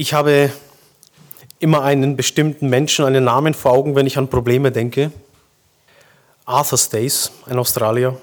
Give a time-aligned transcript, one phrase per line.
[0.00, 0.52] Ich habe
[1.58, 5.10] immer einen bestimmten Menschen, einen Namen vor Augen, wenn ich an Probleme denke.
[6.44, 8.16] Arthur Stace, ein Australier.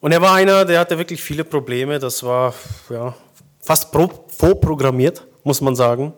[0.00, 2.00] Und er war einer, der hatte wirklich viele Probleme.
[2.00, 2.54] Das war
[2.88, 3.14] ja,
[3.60, 3.94] fast
[4.36, 6.12] vorprogrammiert, muss man sagen.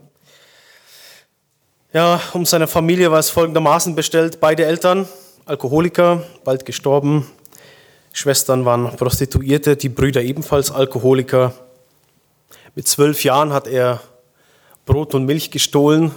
[1.93, 4.41] Ja, um seine Familie war es folgendermaßen bestellt.
[4.41, 5.07] Beide Eltern,
[5.45, 7.31] Alkoholiker, bald gestorben.
[8.15, 11.53] Schwestern waren Prostituierte, die Brüder ebenfalls Alkoholiker.
[12.75, 14.01] Mit zwölf Jahren hat er
[14.85, 16.11] Brot und Milch gestohlen,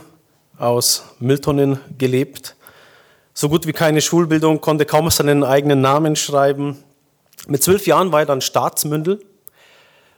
[0.58, 2.55] aus Mülltonnen gelebt.
[3.34, 6.84] So gut wie keine Schulbildung, konnte kaum seinen eigenen Namen schreiben.
[7.48, 9.23] Mit zwölf Jahren war er dann Staatsmündel.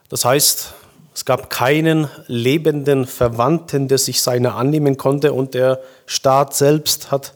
[0.09, 0.73] Das heißt,
[1.13, 7.34] es gab keinen lebenden Verwandten, der sich seiner annehmen konnte und der Staat selbst hat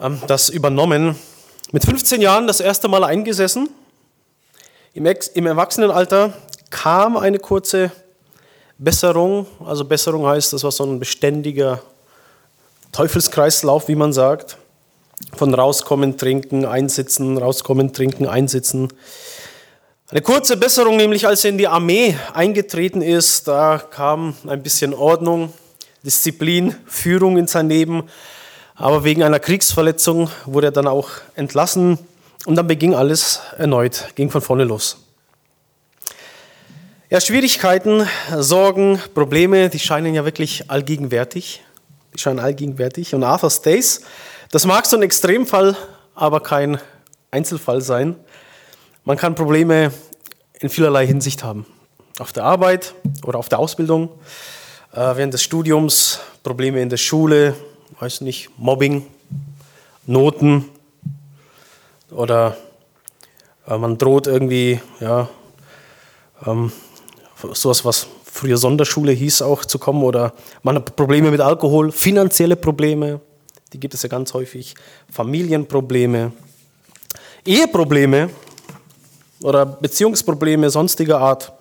[0.00, 1.16] ähm, das übernommen.
[1.70, 3.68] Mit 15 Jahren das erste Mal eingesessen.
[4.94, 6.32] Im, Im Erwachsenenalter
[6.70, 7.92] kam eine kurze
[8.82, 11.80] Besserung, also Besserung heißt, das war so ein beständiger
[12.90, 14.56] Teufelskreislauf, wie man sagt.
[15.36, 18.88] Von rauskommen, trinken, einsitzen, rauskommen, trinken, einsitzen.
[20.10, 24.94] Eine kurze Besserung, nämlich als er in die Armee eingetreten ist, da kam ein bisschen
[24.94, 25.52] Ordnung,
[26.02, 28.08] Disziplin, Führung in sein Leben.
[28.74, 32.00] Aber wegen einer Kriegsverletzung wurde er dann auch entlassen
[32.46, 34.96] und dann beging alles erneut, ging von vorne los.
[37.12, 41.62] Ja, Schwierigkeiten, Sorgen, Probleme, die scheinen ja wirklich allgegenwärtig.
[42.14, 43.14] Die scheinen allgegenwärtig.
[43.14, 44.00] Und Arthur Stace,
[44.50, 45.76] das mag so ein Extremfall,
[46.14, 46.80] aber kein
[47.30, 48.16] Einzelfall sein.
[49.04, 49.92] Man kann Probleme
[50.58, 51.66] in vielerlei Hinsicht haben.
[52.18, 52.94] Auf der Arbeit
[53.26, 54.08] oder auf der Ausbildung,
[54.94, 57.54] äh, während des Studiums, Probleme in der Schule,
[58.00, 59.04] weiß nicht, Mobbing,
[60.06, 60.64] Noten
[62.10, 62.56] oder
[63.68, 65.28] äh, man droht irgendwie, ja,
[66.46, 66.72] ähm,
[67.52, 70.02] sowas, was früher Sonderschule hieß, auch zu kommen.
[70.02, 70.32] Oder
[70.62, 73.20] man hat Probleme mit Alkohol, finanzielle Probleme,
[73.72, 74.74] die gibt es ja ganz häufig,
[75.10, 76.32] Familienprobleme,
[77.44, 78.30] Eheprobleme
[79.42, 81.52] oder Beziehungsprobleme sonstiger Art.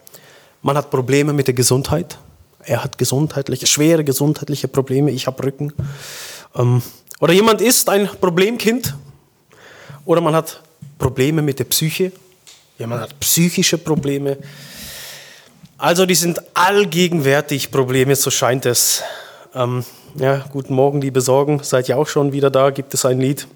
[0.62, 2.18] Man hat Probleme mit der Gesundheit.
[2.64, 5.12] Er hat gesundheitliche, schwere gesundheitliche Probleme.
[5.12, 5.74] Ich habe Rücken.
[6.56, 6.82] Ähm,
[7.20, 8.96] oder jemand ist ein Problemkind.
[10.06, 10.62] Oder man hat
[11.00, 12.12] Probleme mit der Psyche.
[12.78, 14.38] Jemand hat psychische Probleme.
[15.82, 19.02] Also die sind allgegenwärtig Probleme, so scheint es.
[19.56, 19.84] Ähm,
[20.14, 22.70] ja, guten Morgen, liebe Sorgen, seid ihr auch schon wieder da?
[22.70, 23.48] Gibt es ein Lied?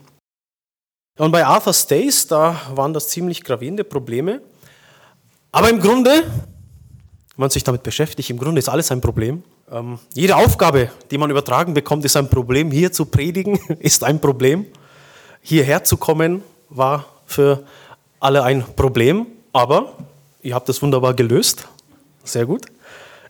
[1.19, 4.41] Und bei Arthur Stace, da waren das ziemlich gravierende Probleme.
[5.51, 9.43] Aber im Grunde, wenn man sich damit beschäftigt, im Grunde ist alles ein Problem.
[9.71, 12.71] Ähm, jede Aufgabe, die man übertragen bekommt, ist ein Problem.
[12.71, 14.65] Hier zu predigen ist ein Problem.
[15.41, 17.67] Hierher zu kommen war für
[18.19, 19.27] alle ein Problem.
[19.53, 19.93] Aber
[20.41, 21.67] ihr habt es wunderbar gelöst.
[22.25, 22.65] Sehr gut.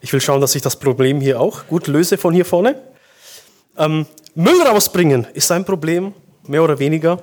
[0.01, 2.81] Ich will schauen, dass ich das Problem hier auch gut löse von hier vorne.
[3.77, 6.13] Ähm, Müll rausbringen ist ein Problem,
[6.47, 7.19] mehr oder weniger.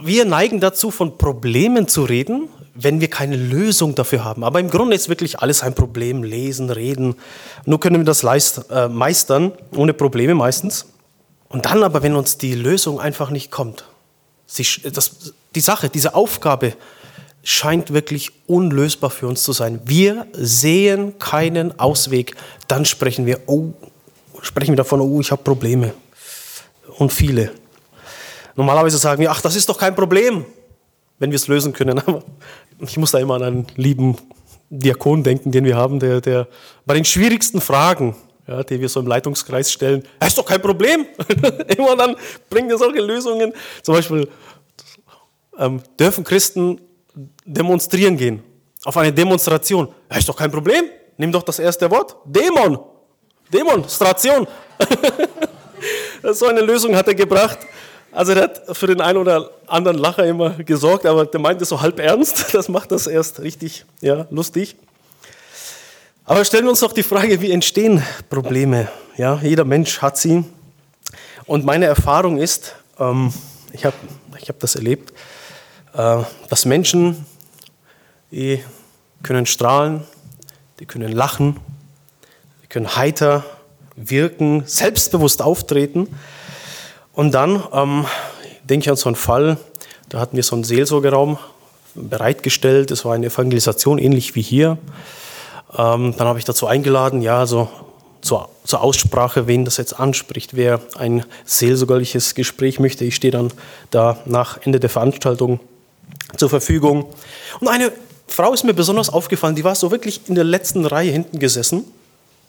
[0.00, 4.44] Wir neigen dazu, von Problemen zu reden, wenn wir keine Lösung dafür haben.
[4.44, 6.22] Aber im Grunde ist wirklich alles ein Problem.
[6.22, 7.16] Lesen, reden.
[7.64, 10.86] Nur können wir das äh, meistern, ohne Probleme meistens.
[11.48, 13.84] Und dann aber, wenn uns die Lösung einfach nicht kommt,
[14.56, 16.74] die Sache, diese Aufgabe
[17.48, 19.80] scheint wirklich unlösbar für uns zu sein.
[19.86, 22.36] Wir sehen keinen Ausweg.
[22.66, 23.72] Dann sprechen wir, oh,
[24.42, 25.94] sprechen wir davon, oh, ich habe Probleme.
[26.98, 27.52] Und viele.
[28.54, 30.44] Normalerweise sagen wir, ach, das ist doch kein Problem,
[31.18, 31.98] wenn wir es lösen können.
[32.06, 32.22] Aber
[32.80, 34.18] ich muss da immer an einen lieben
[34.68, 36.48] Diakon denken, den wir haben, der, der
[36.84, 38.14] bei den schwierigsten Fragen,
[38.46, 41.06] ja, die wir so im Leitungskreis stellen, ist doch kein Problem.
[41.78, 42.14] immer dann
[42.50, 43.54] bringen wir solche Lösungen.
[43.82, 44.28] Zum Beispiel
[45.58, 46.82] ähm, dürfen Christen
[47.48, 48.42] demonstrieren gehen.
[48.84, 49.88] Auf eine Demonstration.
[50.10, 50.84] Ja, ist doch kein Problem.
[51.16, 52.16] Nimm doch das erste Wort.
[52.24, 52.78] Dämon.
[53.52, 54.46] Demonstration.
[56.32, 57.58] so eine Lösung hat er gebracht.
[58.12, 61.70] Also er hat für den einen oder anderen Lacher immer gesorgt, aber der meint es
[61.70, 62.46] so halb ernst.
[62.52, 64.76] Das macht das erst richtig ja, lustig.
[66.24, 68.88] Aber stellen wir uns doch die Frage, wie entstehen Probleme?
[69.16, 70.44] Ja, jeder Mensch hat sie.
[71.46, 73.32] Und meine Erfahrung ist, ähm,
[73.72, 73.96] ich habe
[74.40, 75.12] ich hab das erlebt,
[75.94, 77.24] äh, dass Menschen,
[78.30, 78.62] die
[79.22, 80.02] können strahlen,
[80.80, 81.58] die können lachen,
[82.62, 83.44] die können heiter
[83.96, 86.08] wirken, selbstbewusst auftreten.
[87.12, 88.06] Und dann ähm,
[88.64, 89.58] denke ich an so einen Fall,
[90.08, 91.38] da hatten wir so einen Seelsorgeraum
[91.94, 94.78] bereitgestellt, es war eine Evangelisation ähnlich wie hier.
[95.76, 97.68] Ähm, dann habe ich dazu eingeladen, ja, so
[98.20, 103.04] zur, zur, Aussprache, wen das jetzt anspricht, wer ein seelsorgerliches Gespräch möchte.
[103.04, 103.52] Ich stehe dann
[103.90, 105.60] da nach Ende der Veranstaltung
[106.36, 107.06] zur Verfügung.
[107.60, 107.92] Und eine
[108.28, 111.84] Frau ist mir besonders aufgefallen, die war so wirklich in der letzten Reihe hinten gesessen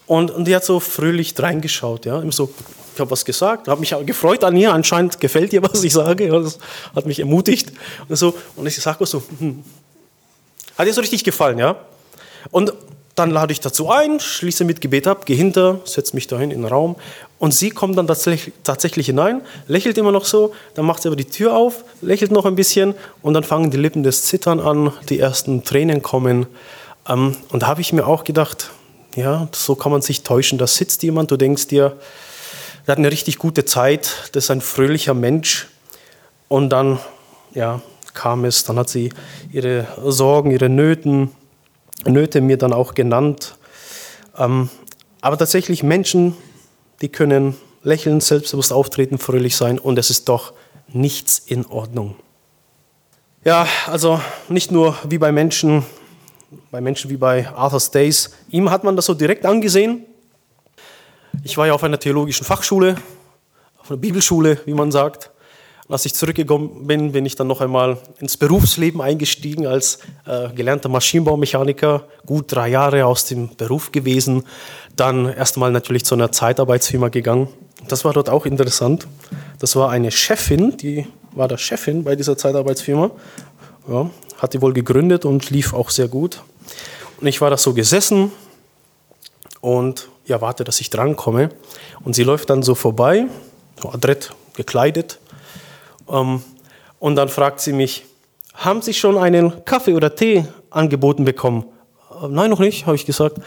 [0.09, 2.51] Und, und die hat so fröhlich reingeschaut, ja, immer so,
[2.95, 6.27] ich habe was gesagt, habe mich gefreut an ihr, anscheinend gefällt ihr, was ich sage,
[6.27, 6.57] ja, das
[6.95, 7.71] hat mich ermutigt
[8.07, 8.33] und so.
[8.55, 9.63] Und ich sage so, hm,
[10.77, 11.75] hat ihr so richtig gefallen, ja?
[12.49, 12.73] Und
[13.19, 16.61] dann lade ich dazu ein, schließe mit Gebet ab, gehe hinter, setze mich dahin in
[16.61, 16.95] den Raum
[17.37, 21.25] und sie kommt dann tatsächlich, hinein, lächelt immer noch so, dann macht sie aber die
[21.25, 25.19] Tür auf, lächelt noch ein bisschen und dann fangen die Lippen des Zittern an, die
[25.19, 26.47] ersten Tränen kommen.
[27.07, 28.71] Ähm, und da habe ich mir auch gedacht,
[29.15, 30.57] ja, so kann man sich täuschen.
[30.57, 31.97] Da sitzt jemand, du denkst dir,
[32.87, 35.67] der hat eine richtig gute Zeit, das ist ein fröhlicher Mensch.
[36.47, 36.99] Und dann,
[37.53, 37.81] ja,
[38.13, 39.11] kam es, dann hat sie
[39.51, 41.31] ihre Sorgen, ihre Nöten,
[42.05, 43.55] Nöte mir dann auch genannt.
[44.37, 44.69] Ähm,
[45.21, 46.35] aber tatsächlich Menschen,
[47.01, 50.53] die können lächeln, selbstbewusst auftreten, fröhlich sein und es ist doch
[50.87, 52.15] nichts in Ordnung.
[53.45, 54.19] Ja, also
[54.49, 55.85] nicht nur wie bei Menschen,
[56.71, 58.31] bei Menschen wie bei Arthur Stace.
[58.49, 60.05] Ihm hat man das so direkt angesehen.
[61.43, 62.95] Ich war ja auf einer theologischen Fachschule,
[63.79, 65.31] auf einer Bibelschule, wie man sagt.
[65.89, 69.97] Als ich zurückgekommen bin, bin ich dann noch einmal ins Berufsleben eingestiegen als
[70.27, 74.43] äh, gelernter Maschinenbaumechaniker, gut drei Jahre aus dem Beruf gewesen,
[74.95, 77.47] dann erst einmal natürlich zu einer Zeitarbeitsfirma gegangen.
[77.87, 79.07] Das war dort auch interessant.
[79.57, 83.09] Das war eine Chefin, die war da Chefin bei dieser Zeitarbeitsfirma.
[83.87, 86.43] Ja, hat die wohl gegründet und lief auch sehr gut.
[87.19, 88.31] Und ich war da so gesessen
[89.59, 91.49] und ja, warte, dass ich drankomme.
[92.03, 93.25] Und sie läuft dann so vorbei,
[93.81, 95.17] so adrett gekleidet,
[96.99, 98.05] und dann fragt sie mich,
[98.53, 101.65] haben Sie schon einen Kaffee oder Tee angeboten bekommen?
[102.11, 103.37] Äh, Nein, noch nicht, habe ich gesagt.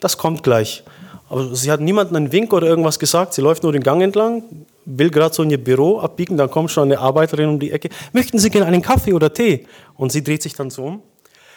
[0.00, 0.82] Das kommt gleich.
[1.28, 3.34] Aber sie hat niemandem einen Wink oder irgendwas gesagt.
[3.34, 4.42] Sie läuft nur den Gang entlang,
[4.84, 7.88] will gerade so in ihr Büro abbiegen, dann kommt schon eine Arbeiterin um die Ecke.
[8.12, 9.66] Möchten Sie gerne einen Kaffee oder Tee?
[9.96, 11.02] Und sie dreht sich dann so um.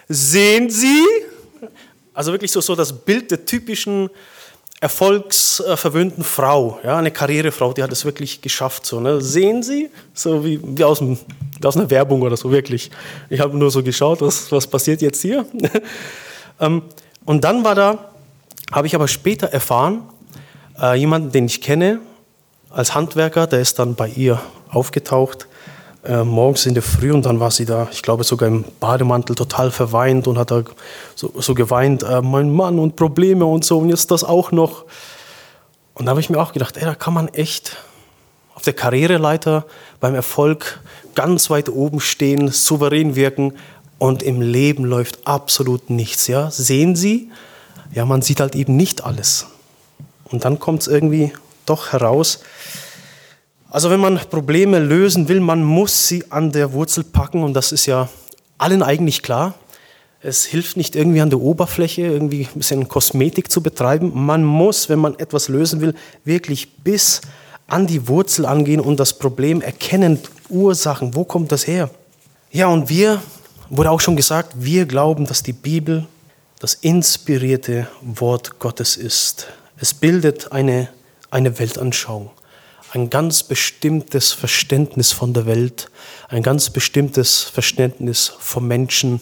[0.08, 1.04] Sehen Sie?
[2.14, 4.12] Also wirklich so, so das Bild der typischen
[4.84, 8.86] erfolgsverwöhnten Frau, ja, eine Karrierefrau, die hat es wirklich geschafft.
[8.86, 9.22] So, ne?
[9.22, 9.90] Sehen Sie?
[10.14, 11.18] So wie, wie, aus, dem,
[11.64, 12.92] aus einer Werbung oder so, wirklich.
[13.30, 15.46] Ich habe nur so geschaut, was, was passiert jetzt hier.
[16.60, 16.82] ähm,
[17.24, 18.12] und dann war da,
[18.74, 20.04] habe ich aber später erfahren,
[20.78, 22.02] äh, jemanden, den ich kenne,
[22.70, 25.48] als Handwerker, der ist dann bei ihr aufgetaucht
[26.04, 29.36] äh, morgens in der Früh und dann war sie da, ich glaube sogar im Bademantel
[29.36, 30.64] total verweint und hat da
[31.16, 34.86] so, so geweint, äh, mein Mann und Probleme und so und jetzt das auch noch.
[35.94, 37.78] Und da habe ich mir auch gedacht, ey, da kann man echt
[38.56, 39.66] auf der Karriereleiter
[40.00, 40.82] beim Erfolg
[41.16, 43.54] ganz weit oben stehen, souverän wirken
[43.98, 46.28] und im Leben läuft absolut nichts.
[46.28, 46.52] Ja?
[46.52, 47.32] Sehen Sie?
[47.94, 49.48] Ja, man sieht halt eben nicht alles.
[50.26, 51.32] Und dann kommt es irgendwie
[51.66, 52.40] doch heraus,
[53.74, 57.72] also wenn man Probleme lösen will, man muss sie an der Wurzel packen und das
[57.72, 58.08] ist ja
[58.60, 59.56] allen eigentlich klar.
[60.22, 64.12] Es hilft nicht irgendwie an der Oberfläche irgendwie ein bisschen Kosmetik zu betreiben.
[64.14, 67.22] Man muss, wenn man etwas lösen will, wirklich bis
[67.66, 71.90] an die Wurzel angehen und das Problem erkennen, Ursachen, wo kommt das her?
[72.52, 73.24] Ja, und wir,
[73.72, 76.06] wurde auch schon gesagt, wir glauben, dass die Bibel
[76.60, 79.48] das inspirierte Wort Gottes ist.
[79.78, 80.90] Es bildet eine,
[81.32, 82.30] eine Weltanschauung
[82.94, 85.90] ein ganz bestimmtes Verständnis von der Welt,
[86.30, 89.20] ein ganz bestimmtes Verständnis vom Menschen,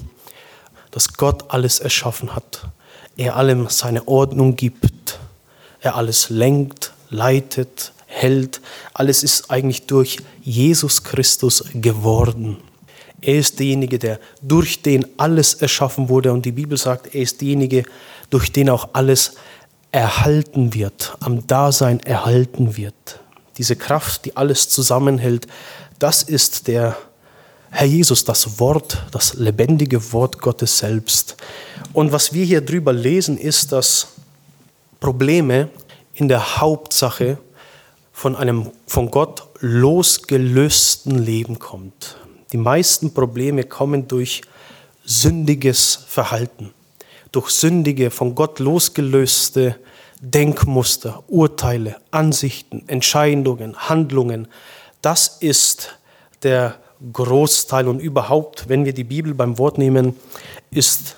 [0.91, 2.67] dass Gott alles erschaffen hat,
[3.15, 5.19] er allem seine Ordnung gibt,
[5.79, 8.59] er alles lenkt, leitet, hält.
[8.93, 12.57] Alles ist eigentlich durch Jesus Christus geworden.
[13.21, 17.39] Er ist derjenige, der durch den alles erschaffen wurde und die Bibel sagt, er ist
[17.39, 17.85] derjenige,
[18.29, 19.35] durch den auch alles
[19.93, 23.20] erhalten wird, am Dasein erhalten wird
[23.57, 25.47] diese Kraft, die alles zusammenhält,
[25.99, 26.97] das ist der
[27.69, 31.37] Herr Jesus, das Wort, das lebendige Wort Gottes selbst.
[31.93, 34.09] Und was wir hier drüber lesen, ist, dass
[34.99, 35.69] Probleme
[36.13, 37.37] in der Hauptsache
[38.11, 42.17] von einem von Gott losgelösten Leben kommt.
[42.51, 44.41] Die meisten Probleme kommen durch
[45.05, 46.71] sündiges Verhalten,
[47.31, 49.77] durch sündige, von Gott losgelöste
[50.21, 54.47] Denkmuster, Urteile, Ansichten, Entscheidungen, Handlungen.
[55.01, 55.97] Das ist
[56.43, 56.75] der
[57.11, 60.15] Großteil und überhaupt, wenn wir die Bibel beim Wort nehmen,
[60.69, 61.17] ist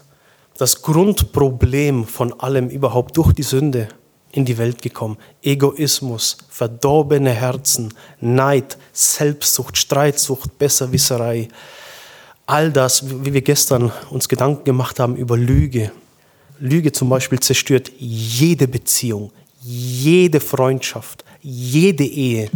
[0.57, 3.89] das Grundproblem von allem überhaupt durch die Sünde
[4.31, 5.17] in die Welt gekommen.
[5.41, 11.49] Egoismus, verdorbene Herzen, Neid, Selbstsucht, Streitsucht, Besserwisserei.
[12.45, 15.91] All das, wie wir gestern uns Gedanken gemacht haben über Lüge,
[16.59, 19.31] Lüge zum Beispiel zerstört jede Beziehung,
[19.61, 22.49] jede Freundschaft, jede Ehe.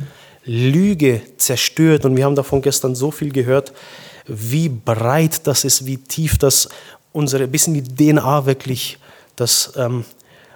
[0.45, 3.73] Lüge zerstört und wir haben davon gestern so viel gehört,
[4.27, 6.69] wie breit das ist, wie tief das
[7.11, 8.97] unsere, bis in die DNA wirklich
[9.35, 10.05] das ähm,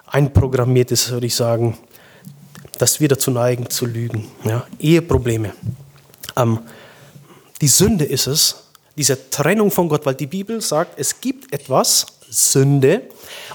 [0.08, 1.78] einprogrammiert ist, würde ich sagen,
[2.78, 4.28] dass wir dazu neigen zu lügen.
[4.44, 4.66] Ja?
[4.80, 5.54] Eheprobleme.
[6.36, 6.60] Ähm,
[7.62, 8.64] die Sünde ist es,
[8.98, 13.04] diese Trennung von Gott, weil die Bibel sagt, es gibt etwas, Sünde,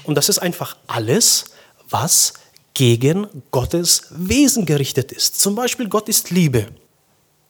[0.03, 1.45] und das ist einfach alles,
[1.89, 2.33] was
[2.73, 5.41] gegen Gottes Wesen gerichtet ist.
[5.41, 6.67] Zum Beispiel, Gott ist Liebe,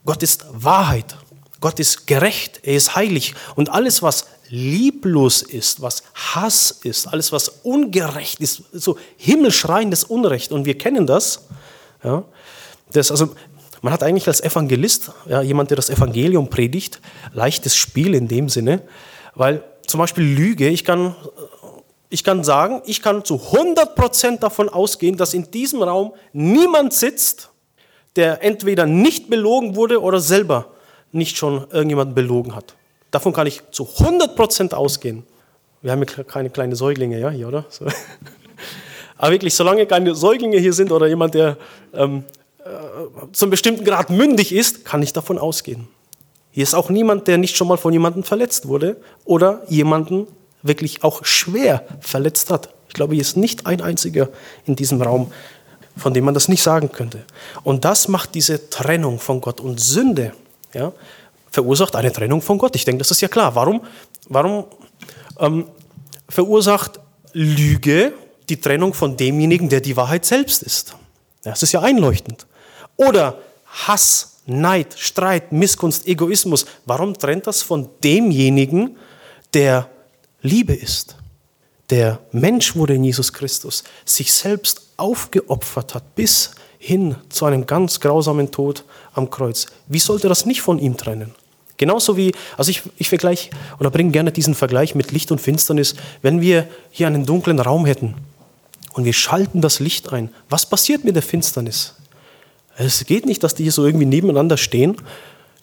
[0.06, 1.18] Gott ist Wahrheit,
[1.60, 7.32] Gott ist gerecht, er ist heilig und alles, was lieblos ist, was Hass ist, alles,
[7.32, 10.52] was ungerecht ist, so himmelschreiendes Unrecht.
[10.52, 11.46] Und wir kennen das.
[12.04, 12.24] Ja,
[12.94, 13.36] das also,
[13.82, 17.02] man hat eigentlich als Evangelist, ja, jemand, der das Evangelium predigt,
[17.34, 18.82] leichtes Spiel in dem Sinne,
[19.36, 21.16] weil zum Beispiel Lüge, ich kann,
[22.10, 27.50] ich kann sagen, ich kann zu 100% davon ausgehen, dass in diesem Raum niemand sitzt,
[28.16, 30.68] der entweder nicht belogen wurde oder selber
[31.12, 32.76] nicht schon irgendjemand belogen hat.
[33.12, 35.24] Davon kann ich zu 100% ausgehen.
[35.82, 37.66] Wir haben ja keine kleinen Säuglinge, ja, hier, oder?
[37.70, 37.86] So.
[39.18, 41.58] Aber wirklich, solange keine Säuglinge hier sind oder jemand, der
[41.94, 42.24] ähm,
[42.60, 42.68] äh,
[43.32, 45.88] zum bestimmten Grad mündig ist, kann ich davon ausgehen.
[46.58, 50.26] Hier ist auch niemand, der nicht schon mal von jemandem verletzt wurde oder jemanden
[50.64, 52.74] wirklich auch schwer verletzt hat.
[52.88, 54.30] Ich glaube, hier ist nicht ein einziger
[54.66, 55.32] in diesem Raum,
[55.96, 57.24] von dem man das nicht sagen könnte.
[57.64, 60.34] Und das macht diese Trennung von Gott und Sünde.
[60.74, 60.94] Ja,
[61.52, 62.76] verursacht eine Trennung von Gott.
[62.76, 63.54] Ich denke, das ist ja klar.
[63.54, 63.82] Warum,
[64.28, 64.66] warum
[65.40, 65.68] ähm,
[66.28, 67.00] verursacht
[67.34, 68.14] Lüge
[68.50, 70.96] die Trennung von demjenigen, der die Wahrheit selbst ist?
[71.44, 72.48] Das ist ja einleuchtend.
[72.96, 73.38] Oder
[73.68, 76.66] Hass, Neid, Streit, Missgunst, Egoismus.
[76.86, 78.98] Warum trennt das von demjenigen,
[79.54, 79.90] der
[80.42, 81.18] Liebe ist?
[81.90, 88.00] Der Mensch wurde in Jesus Christus, sich selbst aufgeopfert hat bis hin zu einem ganz
[88.00, 89.68] grausamen Tod am Kreuz.
[89.88, 91.34] Wie sollte das nicht von ihm trennen?
[91.78, 95.96] Genauso wie, also ich, ich vergleiche oder bringe gerne diesen Vergleich mit Licht und Finsternis.
[96.22, 98.16] Wenn wir hier einen dunklen Raum hätten
[98.94, 101.94] und wir schalten das Licht ein, was passiert mit der Finsternis?
[102.78, 104.96] Es geht nicht, dass die hier so irgendwie nebeneinander stehen.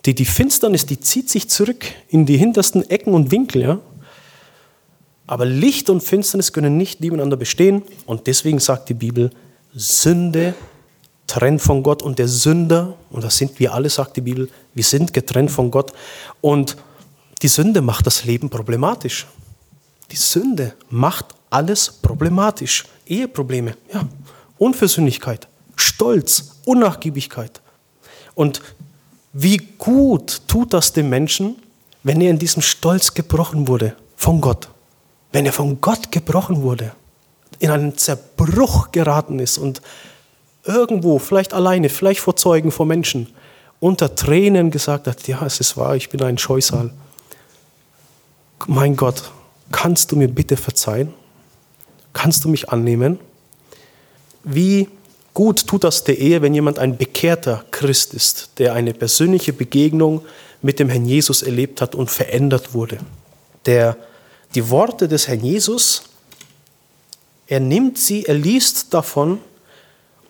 [0.04, 3.62] Die, die Finsternis, die zieht sich zurück in die hintersten Ecken und Winkel.
[3.62, 3.78] Ja?
[5.26, 7.82] Aber Licht und Finsternis können nicht nebeneinander bestehen.
[8.04, 9.30] Und deswegen sagt die Bibel,
[9.74, 10.54] Sünde
[11.26, 14.84] trennt von Gott und der Sünder, und das sind wir alle, sagt die Bibel, wir
[14.84, 15.92] sind getrennt von Gott.
[16.40, 16.76] Und
[17.42, 19.26] die Sünde macht das Leben problematisch.
[20.10, 22.84] Die Sünde macht alles problematisch.
[23.06, 24.06] Eheprobleme, ja,
[24.58, 27.60] Unversöhnlichkeit, Stolz, Unnachgiebigkeit.
[28.34, 28.60] Und
[29.32, 31.56] wie gut tut das dem Menschen,
[32.02, 34.68] wenn er in diesem Stolz gebrochen wurde von Gott?
[35.32, 36.92] Wenn er von Gott gebrochen wurde,
[37.58, 39.82] in einen Zerbruch geraten ist und
[40.64, 43.28] irgendwo, vielleicht alleine, vielleicht vor Zeugen, vor Menschen,
[43.80, 46.90] unter Tränen gesagt hat, ja, es ist wahr, ich bin ein Scheusal.
[48.66, 49.30] Mein Gott,
[49.72, 51.12] kannst du mir bitte verzeihen?
[52.12, 53.18] Kannst du mich annehmen?
[54.44, 54.88] Wie
[55.34, 60.22] gut tut das der Ehe, wenn jemand ein bekehrter Christ ist, der eine persönliche Begegnung
[60.62, 62.98] mit dem Herrn Jesus erlebt hat und verändert wurde.
[63.66, 63.96] Der
[64.54, 66.04] die Worte des Herrn Jesus,
[67.48, 69.40] er nimmt sie, er liest davon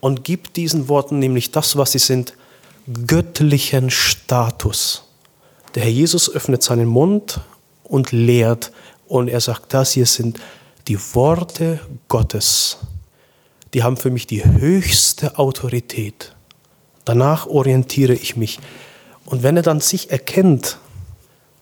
[0.00, 2.34] und gibt diesen Worten nämlich das, was sie sind,
[3.06, 5.04] göttlichen Status.
[5.75, 7.40] Der Herr Jesus öffnet seinen Mund
[7.84, 8.73] und lehrt
[9.06, 10.40] und er sagt, das hier sind
[10.88, 12.78] die Worte Gottes.
[13.75, 16.35] Die haben für mich die höchste Autorität.
[17.04, 18.61] Danach orientiere ich mich.
[19.26, 20.78] Und wenn er dann sich erkennt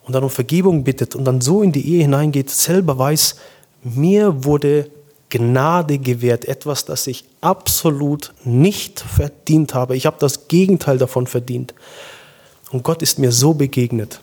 [0.04, 3.36] und dann um Vergebung bittet und dann so in die Ehe hineingeht, selber weiß,
[3.82, 4.90] mir wurde
[5.30, 9.96] Gnade gewährt, etwas, das ich absolut nicht verdient habe.
[9.96, 11.72] Ich habe das Gegenteil davon verdient.
[12.70, 14.20] Und Gott ist mir so begegnet.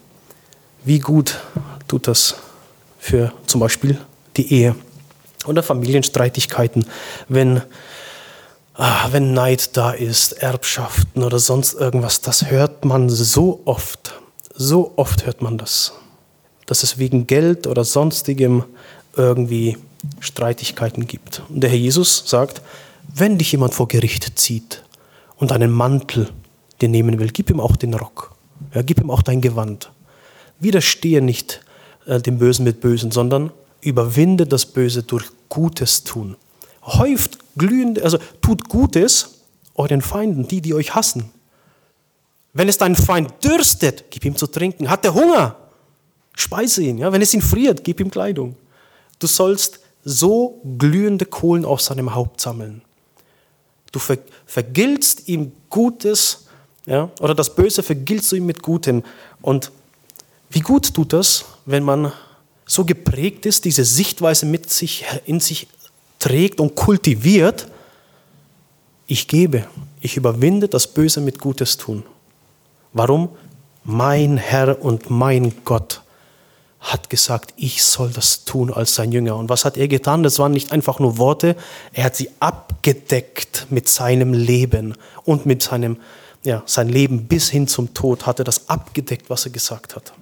[0.85, 1.39] Wie gut
[1.87, 2.35] tut das
[2.99, 3.97] für zum Beispiel
[4.37, 4.75] die Ehe
[5.49, 6.85] oder Familienstreitigkeiten,
[7.27, 7.61] wenn,
[8.75, 12.21] ah, wenn Neid da ist, Erbschaften oder sonst irgendwas.
[12.21, 14.13] Das hört man so oft.
[14.53, 15.93] So oft hört man das.
[16.65, 18.63] Dass es wegen Geld oder sonstigem
[19.15, 19.77] irgendwie
[20.19, 21.41] Streitigkeiten gibt.
[21.49, 22.61] Und der Herr Jesus sagt,
[23.13, 24.83] wenn dich jemand vor Gericht zieht
[25.37, 26.29] und einen Mantel
[26.81, 28.35] dir nehmen will, gib ihm auch den Rock.
[28.73, 29.91] Ja, gib ihm auch dein Gewand.
[30.59, 31.61] Widerstehe nicht
[32.05, 36.35] äh, dem Bösen mit Bösen, sondern überwinde das Böse durch Gutes tun.
[36.83, 39.41] Häuft glühende, also tut Gutes
[39.75, 41.31] euren Feinden, die, die euch hassen.
[42.53, 44.89] Wenn es deinen Feind dürstet, gib ihm zu trinken.
[44.89, 45.55] Hat er Hunger?
[46.35, 46.97] Speise ihn.
[46.97, 47.11] Ja?
[47.11, 48.55] Wenn es ihn friert, gib ihm Kleidung.
[49.19, 52.81] Du sollst so glühende Kohlen auf seinem Haupt sammeln.
[53.91, 56.47] Du ver vergiltst ihm Gutes,
[56.85, 59.03] ja, oder das Böse vergiltst du ihm mit Gutem.
[59.41, 59.71] Und
[60.49, 62.11] wie gut tut das, wenn man
[62.69, 65.67] so geprägt ist, diese Sichtweise mit sich, in sich
[66.19, 67.67] trägt und kultiviert,
[69.07, 69.65] ich gebe,
[70.01, 72.03] ich überwinde das Böse mit Gutes tun.
[72.93, 73.29] Warum?
[73.83, 76.03] Mein Herr und mein Gott
[76.79, 79.35] hat gesagt, ich soll das tun als sein Jünger.
[79.35, 80.21] Und was hat er getan?
[80.21, 81.55] Das waren nicht einfach nur Worte,
[81.91, 85.97] er hat sie abgedeckt mit seinem Leben und mit seinem,
[86.43, 90.13] ja, sein Leben bis hin zum Tod hat er das abgedeckt, was er gesagt hat.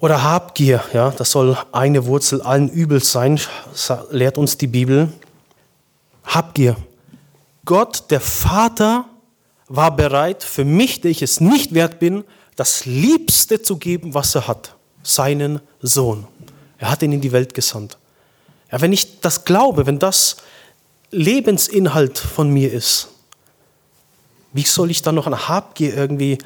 [0.00, 3.38] Oder Habgier, ja, das soll eine Wurzel allen Übels sein,
[4.10, 5.12] lehrt uns die Bibel.
[6.24, 6.76] Habgier.
[7.66, 9.04] Gott, der Vater,
[9.68, 12.24] war bereit, für mich, der ich es nicht wert bin,
[12.56, 16.26] das Liebste zu geben, was er hat seinen Sohn.
[16.78, 17.96] Er hat ihn in die Welt gesandt.
[18.72, 20.38] Ja, wenn ich das glaube, wenn das
[21.12, 23.08] Lebensinhalt von mir ist,
[24.52, 26.38] wie soll ich dann noch an Habgier irgendwie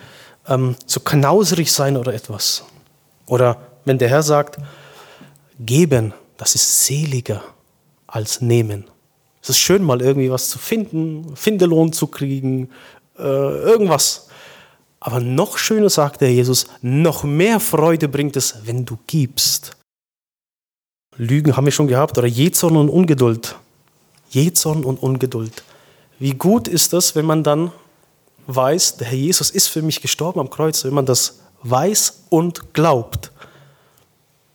[0.46, 2.64] ähm, so knauserig sein oder etwas?
[3.26, 4.58] Oder wenn der Herr sagt,
[5.58, 7.42] geben, das ist seliger
[8.06, 8.84] als nehmen.
[9.42, 12.70] Es ist schön, mal irgendwie was zu finden, Findelohn zu kriegen,
[13.18, 14.28] äh, irgendwas.
[15.00, 19.72] Aber noch schöner, sagt der Jesus, noch mehr Freude bringt es, wenn du gibst.
[21.16, 23.56] Lügen haben wir schon gehabt, oder Jezorn und Ungeduld.
[24.30, 25.62] Jezorn und Ungeduld.
[26.18, 27.70] Wie gut ist das, wenn man dann
[28.46, 32.72] weiß, der Herr Jesus ist für mich gestorben am Kreuz, wenn man das weiß und
[32.72, 33.32] glaubt.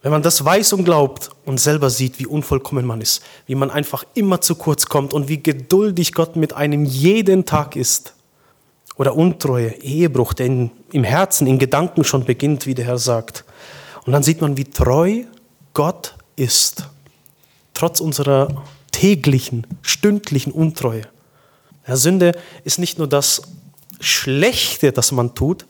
[0.02, 3.70] Wenn man das weiß und glaubt und selber sieht, wie unvollkommen man ist, wie man
[3.70, 8.14] einfach immer zu kurz kommt und wie geduldig Gott mit einem jeden Tag ist
[8.96, 13.44] oder Untreue, Ehebruch, der in, im Herzen, in Gedanken schon beginnt, wie der Herr sagt.
[14.06, 15.24] Und dann sieht man, wie treu
[15.74, 16.88] Gott ist,
[17.74, 21.04] trotz unserer täglichen, stündlichen Untreue.
[21.88, 23.42] Ja, Sünde ist nicht nur das
[24.00, 25.66] Schlechte, das man tut,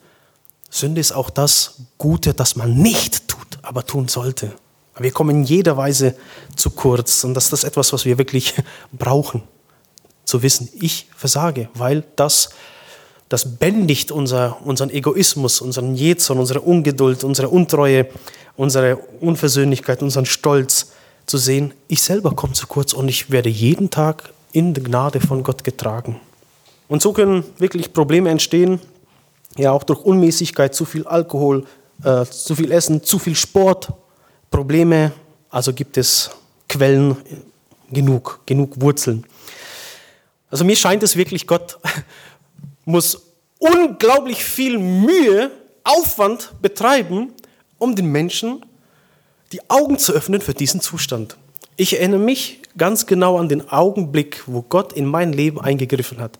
[0.69, 4.53] Sünde ist auch das Gute, das man nicht tut, aber tun sollte.
[4.97, 6.15] Wir kommen in jeder Weise
[6.55, 8.53] zu kurz und das ist etwas, was wir wirklich
[8.91, 9.43] brauchen,
[10.25, 12.49] zu wissen, ich versage, weil das
[13.29, 18.07] das bändigt unser, unseren Egoismus, unseren Jezorn, unsere Ungeduld, unsere Untreue,
[18.57, 20.93] unsere Unversöhnlichkeit, unseren Stolz
[21.27, 25.21] zu sehen, ich selber komme zu kurz und ich werde jeden Tag in der Gnade
[25.21, 26.19] von Gott getragen.
[26.87, 28.79] Und so können wirklich Probleme entstehen,
[29.59, 31.65] ja auch durch Unmäßigkeit, zu viel Alkohol,
[32.03, 33.89] äh, zu viel Essen, zu viel Sport.
[34.49, 35.11] Probleme,
[35.49, 36.31] also gibt es
[36.67, 37.17] Quellen
[37.91, 39.25] genug, genug Wurzeln.
[40.49, 41.77] Also mir scheint es wirklich, Gott
[42.85, 43.21] muss
[43.59, 45.51] unglaublich viel Mühe,
[45.83, 47.33] Aufwand betreiben,
[47.77, 48.65] um den Menschen
[49.51, 51.37] die Augen zu öffnen für diesen Zustand.
[51.75, 56.37] Ich erinnere mich ganz genau an den Augenblick, wo Gott in mein Leben eingegriffen hat.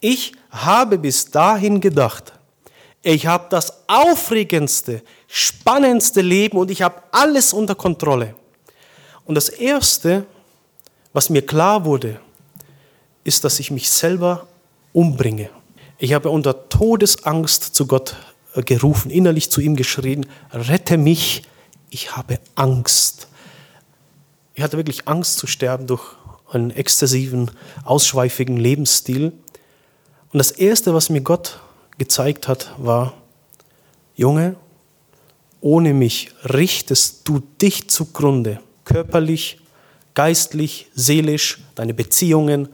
[0.00, 2.32] Ich habe bis dahin gedacht,
[3.14, 8.34] ich habe das aufregendste, spannendste Leben und ich habe alles unter Kontrolle.
[9.24, 10.26] Und das Erste,
[11.12, 12.20] was mir klar wurde,
[13.24, 14.46] ist, dass ich mich selber
[14.92, 15.48] umbringe.
[15.98, 18.16] Ich habe unter Todesangst zu Gott
[18.54, 21.44] äh, gerufen, innerlich zu ihm geschrien, rette mich,
[21.90, 23.28] ich habe Angst.
[24.54, 26.14] Ich hatte wirklich Angst zu sterben durch
[26.50, 27.50] einen exzessiven,
[27.84, 29.32] ausschweifigen Lebensstil.
[30.30, 31.60] Und das Erste, was mir Gott
[31.98, 33.14] gezeigt hat, war,
[34.14, 34.56] Junge,
[35.60, 39.60] ohne mich richtest du dich zugrunde, körperlich,
[40.14, 42.68] geistlich, seelisch, deine Beziehungen,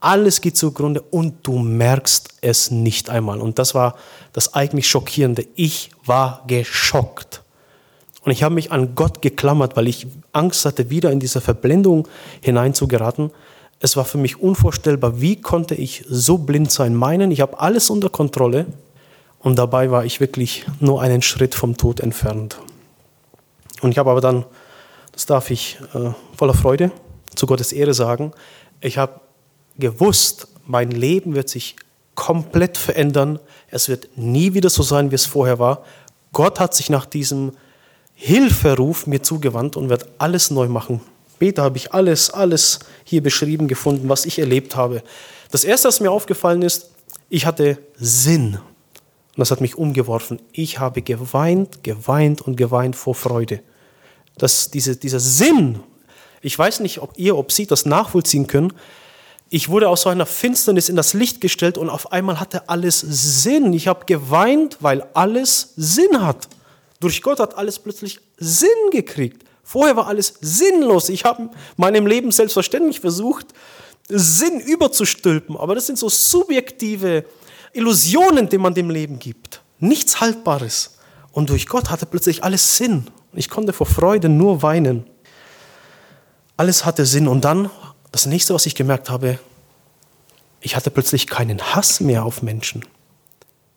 [0.00, 3.40] alles geht zugrunde und du merkst es nicht einmal.
[3.40, 3.96] Und das war
[4.32, 5.46] das eigentlich Schockierende.
[5.56, 7.42] Ich war geschockt.
[8.22, 12.08] Und ich habe mich an Gott geklammert, weil ich Angst hatte, wieder in diese Verblendung
[12.40, 13.30] hineinzugeraten.
[13.80, 17.88] Es war für mich unvorstellbar, wie konnte ich so blind sein, meinen, ich habe alles
[17.88, 18.66] unter Kontrolle
[19.38, 22.60] und dabei war ich wirklich nur einen Schritt vom Tod entfernt.
[23.80, 24.44] Und ich habe aber dann,
[25.12, 26.92] das darf ich äh, voller Freude
[27.34, 28.32] zu Gottes Ehre sagen,
[28.82, 29.20] ich habe
[29.78, 31.76] gewusst, mein Leben wird sich
[32.14, 33.38] komplett verändern.
[33.68, 35.84] Es wird nie wieder so sein, wie es vorher war.
[36.32, 37.52] Gott hat sich nach diesem
[38.14, 41.00] Hilferuf mir zugewandt und wird alles neu machen.
[41.40, 45.02] Später habe ich alles, alles hier beschrieben gefunden, was ich erlebt habe.
[45.50, 46.90] Das Erste, was mir aufgefallen ist,
[47.30, 48.56] ich hatte Sinn.
[48.56, 50.38] Und das hat mich umgeworfen.
[50.52, 53.62] Ich habe geweint, geweint und geweint vor Freude.
[54.36, 55.80] Das, diese, dieser Sinn,
[56.42, 58.74] ich weiß nicht, ob ihr, ob Sie das nachvollziehen können,
[59.48, 63.00] ich wurde aus so einer Finsternis in das Licht gestellt und auf einmal hatte alles
[63.00, 63.72] Sinn.
[63.72, 66.50] Ich habe geweint, weil alles Sinn hat.
[67.00, 69.46] Durch Gott hat alles plötzlich Sinn gekriegt.
[69.70, 71.08] Vorher war alles sinnlos.
[71.10, 73.46] Ich habe meinem Leben selbstverständlich versucht,
[74.08, 77.24] Sinn überzustülpen, aber das sind so subjektive
[77.72, 79.62] Illusionen, die man dem Leben gibt.
[79.78, 80.98] Nichts Haltbares.
[81.30, 83.06] Und durch Gott hatte plötzlich alles Sinn.
[83.32, 85.04] Ich konnte vor Freude nur weinen.
[86.56, 87.28] Alles hatte Sinn.
[87.28, 87.70] Und dann
[88.10, 89.38] das nächste, was ich gemerkt habe,
[90.60, 92.84] ich hatte plötzlich keinen Hass mehr auf Menschen.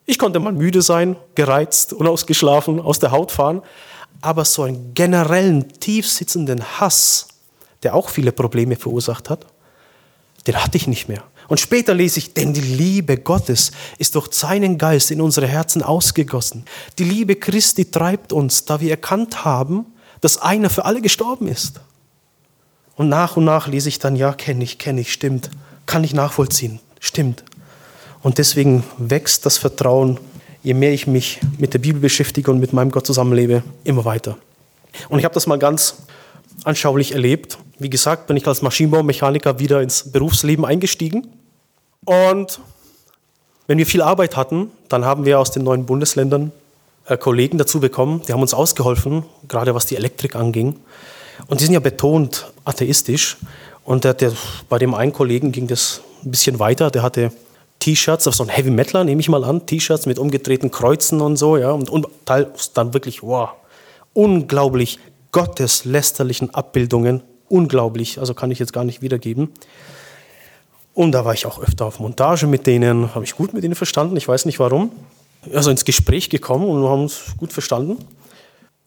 [0.08, 3.62] Ich konnte mal müde sein, gereizt, unausgeschlafen, aus der Haut fahren,
[4.24, 7.28] aber so einen generellen, tief sitzenden Hass,
[7.84, 9.46] der auch viele Probleme verursacht hat,
[10.48, 11.24] den hatte ich nicht mehr.
[11.50, 15.84] Und später lese ich, denn die Liebe Gottes ist durch seinen Geist in unsere Herzen
[15.84, 16.64] ausgegossen.
[17.00, 19.86] Die Liebe Christi treibt uns, da wir erkannt haben,
[20.22, 21.82] dass einer für alle gestorben ist.
[22.96, 25.50] Und nach und nach lese ich dann, ja, kenne ich, kenne ich, stimmt,
[25.86, 27.44] kann ich nachvollziehen, stimmt.
[28.22, 30.18] Und deswegen wächst das Vertrauen,
[30.64, 34.38] je mehr ich mich mit der Bibel beschäftige und mit meinem Gott zusammenlebe, immer weiter.
[35.10, 35.98] Und ich habe das mal ganz
[36.64, 37.58] anschaulich erlebt.
[37.80, 41.28] Wie gesagt, bin ich als Maschinenbaumechaniker wieder ins Berufsleben eingestiegen.
[42.06, 42.60] Und
[43.68, 46.52] wenn wir viel Arbeit hatten, dann haben wir aus den neuen Bundesländern
[47.06, 50.80] äh, Kollegen dazu bekommen, die haben uns ausgeholfen, gerade was die Elektrik anging.
[51.48, 53.38] Und die sind ja betont atheistisch.
[53.84, 54.32] Und der, der,
[54.70, 56.92] bei dem einen Kollegen ging das ein bisschen weiter.
[56.92, 57.32] Der hatte
[57.84, 61.58] T-Shirts, so ein Heavy Metaler, nehme ich mal an, T-Shirts mit umgedrehten Kreuzen und so,
[61.58, 61.72] ja.
[61.72, 62.08] Und, und
[62.74, 63.50] dann wirklich, wow,
[64.14, 65.00] unglaublich
[65.34, 67.24] gotteslästerlichen Abbildungen.
[67.50, 69.50] Unglaublich, also kann ich jetzt gar nicht wiedergeben.
[70.94, 73.76] Und da war ich auch öfter auf Montage mit denen, habe ich gut mit ihnen
[73.76, 74.94] verstanden, ich weiß nicht warum.
[75.54, 77.98] Also ins Gespräch gekommen und haben uns gut verstanden.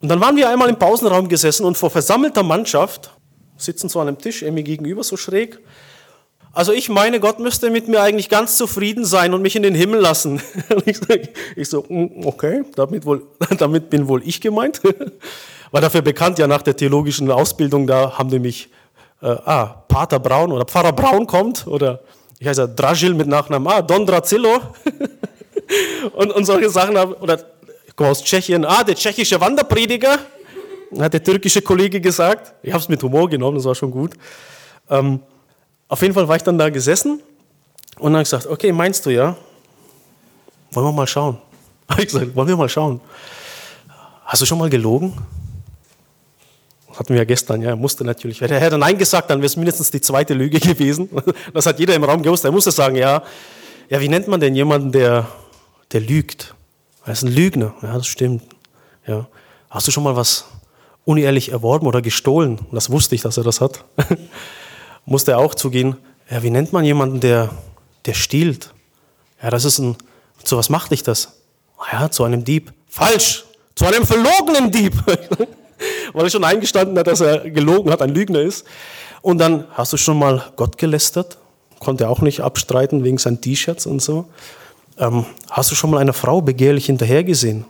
[0.01, 3.11] Und dann waren wir einmal im Pausenraum gesessen und vor versammelter Mannschaft
[3.59, 5.59] sitzen so an einem Tisch, mir gegenüber so schräg.
[6.57, 9.75] Also ich meine, Gott müsste mit mir eigentlich ganz zufrieden sein und mich in den
[9.75, 10.41] Himmel lassen.
[11.55, 13.27] ich so, mm, okay, damit, wohl,
[13.59, 14.81] damit bin wohl ich gemeint.
[15.71, 18.71] War dafür bekannt, ja nach der theologischen Ausbildung, da haben die mich,
[19.21, 22.01] äh, ah, Pater Braun oder Pfarrer Braun kommt oder
[22.39, 24.59] ich heiße Dragil mit Nachnamen, ah, Don Drazillo.
[26.15, 27.39] und, und solche Sachen, oder
[27.87, 30.21] ich komme aus Tschechien, ah, der tschechische Wanderprediger
[30.99, 32.55] hat der türkische Kollege gesagt.
[32.63, 34.15] Ich habe es mit Humor genommen, das war schon gut.
[34.89, 35.21] Ähm,
[35.89, 37.21] auf jeden Fall war ich dann da gesessen
[37.99, 39.37] und dann gesagt, okay, meinst du ja?
[40.73, 41.39] Wollen wir mal schauen?
[41.89, 43.01] Habe ich gesagt, wollen wir mal schauen?
[44.25, 45.15] Hast du schon mal gelogen?
[46.95, 48.41] Hatten wir ja gestern, ja, er musste natürlich.
[48.41, 51.09] Hätte er Nein gesagt, dann wäre es mindestens die zweite Lüge gewesen.
[51.53, 52.45] Das hat jeder im Raum gewusst.
[52.45, 53.23] Er musste sagen, ja.
[53.89, 55.29] Ja, wie nennt man denn jemanden, der,
[55.93, 56.55] der lügt?
[57.05, 57.75] Er ist ein Lügner.
[57.83, 58.43] Ja, das stimmt.
[59.07, 59.29] Ja.
[59.71, 60.47] Hast du schon mal was
[61.05, 62.59] unehrlich erworben oder gestohlen.
[62.73, 63.85] Das wusste ich, dass er das hat.
[65.07, 65.97] Musste er auch zugehen.
[66.31, 67.51] Ja, wie nennt man jemanden, der,
[68.05, 68.75] der stiehlt?
[69.43, 69.97] Ja, das ist ein,
[70.43, 71.41] zu was macht dich das?
[71.93, 72.73] Ja, zu einem Dieb.
[72.89, 73.45] Falsch!
[73.75, 74.95] Zu einem verlogenen Dieb!
[76.13, 78.65] Weil er schon eingestanden hat, dass er gelogen hat, ein Lügner ist.
[79.23, 81.39] Und dann, hast du schon mal Gott gelästert?
[81.79, 84.27] Konnte er auch nicht abstreiten wegen seinen T-Shirts und so.
[84.99, 87.67] Ähm, hast du schon mal einer Frau begehrlich hinterhergesehen?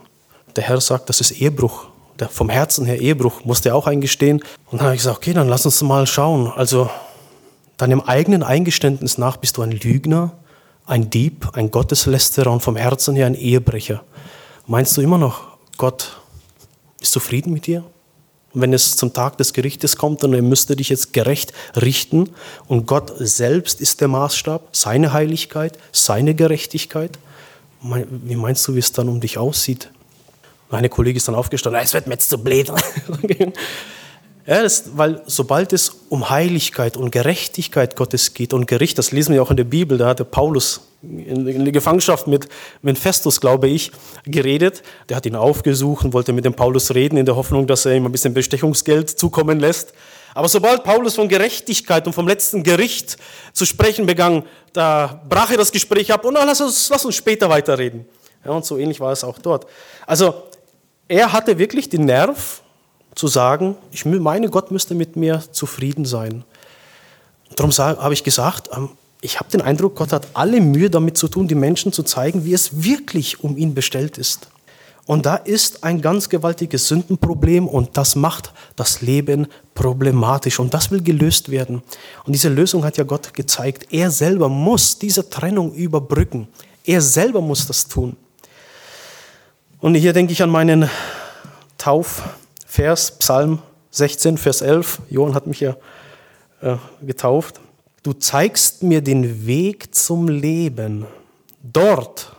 [0.54, 1.86] Der Herr sagt, das ist Ehebruch
[2.30, 4.42] vom Herzen her Ehebruch, musste er auch eingestehen.
[4.70, 6.52] Und dann habe ich gesagt, okay, dann lass uns mal schauen.
[6.54, 6.88] Also
[7.76, 10.32] deinem eigenen Eingeständnis nach bist du ein Lügner,
[10.86, 14.02] ein Dieb, ein Gotteslästerer und vom Herzen her ein Ehebrecher.
[14.66, 16.16] Meinst du immer noch, Gott
[17.00, 17.84] ist zufrieden mit dir?
[18.54, 22.30] Und wenn es zum Tag des Gerichtes kommt und er müsste dich jetzt gerecht richten
[22.68, 27.18] und Gott selbst ist der Maßstab, seine Heiligkeit, seine Gerechtigkeit,
[27.82, 29.90] wie meinst du, wie es dann um dich aussieht?
[30.70, 32.72] Meine Kollege ist dann aufgestanden, es wird mir jetzt zu blöd.
[34.46, 39.34] ja, das, weil sobald es um Heiligkeit und Gerechtigkeit Gottes geht und Gericht, das lesen
[39.34, 42.48] wir auch in der Bibel, da hatte Paulus in, der Gefangenschaft mit,
[42.82, 43.92] mit Festus, glaube ich,
[44.24, 44.82] geredet.
[45.08, 47.94] Der hat ihn aufgesucht und wollte mit dem Paulus reden, in der Hoffnung, dass er
[47.94, 49.92] ihm ein bisschen Bestechungsgeld zukommen lässt.
[50.34, 53.16] Aber sobald Paulus von Gerechtigkeit und vom letzten Gericht
[53.52, 57.14] zu sprechen begann, da brach er das Gespräch ab und na, lass, uns, lass uns
[57.14, 58.06] später weiterreden.
[58.44, 59.66] Ja, und so ähnlich war es auch dort.
[60.06, 60.42] Also
[61.08, 62.62] er hatte wirklich den Nerv
[63.16, 66.44] zu sagen, ich meine, Gott müsste mit mir zufrieden sein.
[67.56, 68.90] Darum habe ich gesagt, ähm,
[69.22, 72.44] ich habe den Eindruck, Gott hat alle Mühe damit zu tun, die Menschen zu zeigen,
[72.44, 74.50] wie es wirklich um ihn bestellt ist.
[75.06, 80.90] Und da ist ein ganz gewaltiges Sündenproblem und das macht das Leben problematisch und das
[80.90, 81.82] will gelöst werden.
[82.24, 83.92] Und diese Lösung hat ja Gott gezeigt.
[83.92, 86.48] Er selber muss diese Trennung überbrücken.
[86.84, 88.16] Er selber muss das tun.
[89.80, 90.90] Und hier denke ich an meinen
[92.66, 95.00] Taufvers, Psalm 16, Vers 11.
[95.08, 95.76] Johann hat mich ja
[96.60, 97.60] äh, getauft.
[98.02, 101.06] Du zeigst mir den Weg zum Leben.
[101.62, 102.34] Dort,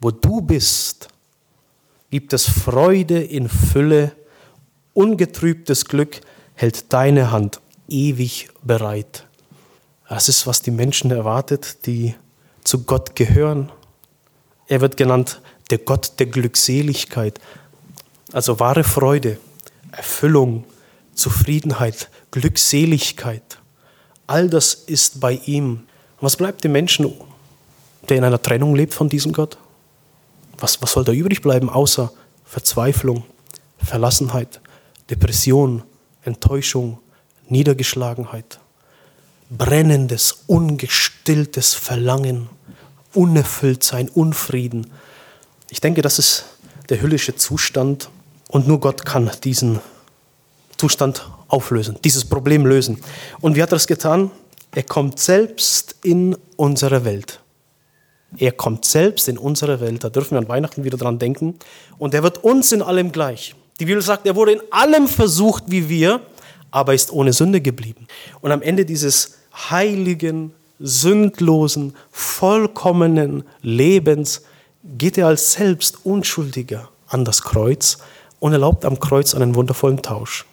[0.00, 1.08] wo du bist,
[2.10, 4.12] gibt es Freude in Fülle,
[4.94, 6.20] ungetrübtes Glück
[6.54, 9.26] hält deine Hand ewig bereit.
[10.08, 12.14] Das ist, was die Menschen erwartet, die
[12.64, 13.70] zu Gott gehören.
[14.66, 17.38] Er wird genannt der Gott der Glückseligkeit.
[18.32, 19.38] Also wahre Freude,
[19.92, 20.64] Erfüllung,
[21.14, 23.58] Zufriedenheit, Glückseligkeit.
[24.26, 25.84] All das ist bei ihm.
[26.20, 27.12] Was bleibt dem Menschen,
[28.08, 29.58] der in einer Trennung lebt von diesem Gott?
[30.58, 32.12] Was, was soll da übrig bleiben, außer
[32.44, 33.24] Verzweiflung,
[33.78, 34.60] Verlassenheit,
[35.10, 35.82] Depression,
[36.22, 36.98] Enttäuschung,
[37.48, 38.58] Niedergeschlagenheit,
[39.50, 42.48] brennendes, ungestilltes Verlangen,
[43.14, 44.90] Unerfülltsein, Unfrieden.
[45.70, 46.44] Ich denke, das ist
[46.88, 48.10] der hüllische Zustand
[48.48, 49.80] und nur Gott kann diesen
[50.76, 52.98] Zustand auflösen, dieses Problem lösen.
[53.40, 54.30] Und wie hat er es getan?
[54.74, 57.40] Er kommt selbst in unsere Welt.
[58.36, 60.04] Er kommt selbst in unsere Welt.
[60.04, 61.58] Da dürfen wir an Weihnachten wieder dran denken.
[61.98, 63.54] Und er wird uns in allem gleich.
[63.80, 66.20] Die Bibel sagt, er wurde in allem versucht wie wir,
[66.70, 68.06] aber ist ohne Sünde geblieben.
[68.40, 69.38] Und am Ende dieses
[69.70, 74.42] heiligen, sündlosen, vollkommenen Lebens
[74.96, 77.98] geht er als selbst Unschuldiger an das Kreuz
[78.40, 80.46] und erlaubt am Kreuz einen wundervollen Tausch.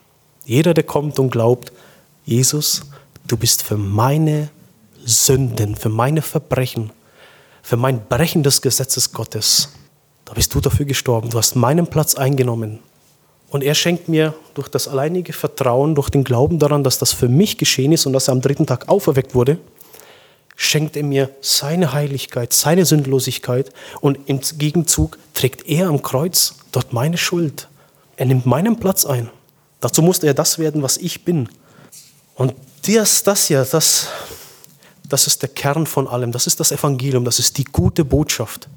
[0.45, 1.71] Jeder, der kommt und glaubt,
[2.25, 2.81] Jesus,
[3.27, 4.49] du bist für meine
[5.05, 6.91] Sünden, für meine Verbrechen,
[7.61, 9.69] für mein Brechen des Gesetzes Gottes,
[10.25, 12.79] da bist du dafür gestorben, du hast meinen Platz eingenommen.
[13.49, 17.29] Und er schenkt mir durch das alleinige Vertrauen, durch den Glauben daran, dass das für
[17.29, 19.59] mich geschehen ist und dass er am dritten Tag auferweckt wurde,
[20.55, 23.71] schenkt er mir seine Heiligkeit, seine Sündlosigkeit
[24.01, 27.67] und im Gegenzug trägt er am Kreuz dort meine Schuld.
[28.17, 29.29] Er nimmt meinen Platz ein.
[29.79, 31.49] Dazu musste er das werden, was ich bin.
[32.35, 32.53] Und
[32.87, 34.07] das, das ja, das,
[35.07, 36.31] das ist der Kern von allem.
[36.31, 38.67] Das ist das Evangelium, das ist die gute Botschaft.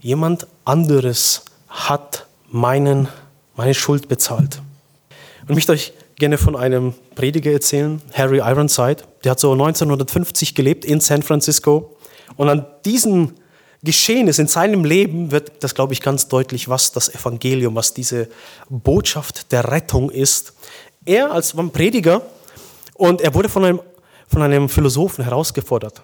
[0.00, 3.08] Jemand anderes hat meinen,
[3.56, 4.60] meine Schuld bezahlt.
[5.42, 9.04] Und ich möchte euch gerne von einem Prediger erzählen, Harry Ironside.
[9.24, 11.96] Der hat so 1950 gelebt in San Francisco.
[12.36, 13.34] Und an diesen
[13.82, 18.28] Geschehnis in seinem Leben wird das, glaube ich, ganz deutlich, was das Evangelium, was diese
[18.68, 20.52] Botschaft der Rettung ist.
[21.04, 22.22] Er als Prediger
[22.94, 23.80] und er wurde von einem,
[24.26, 26.02] von einem Philosophen herausgefordert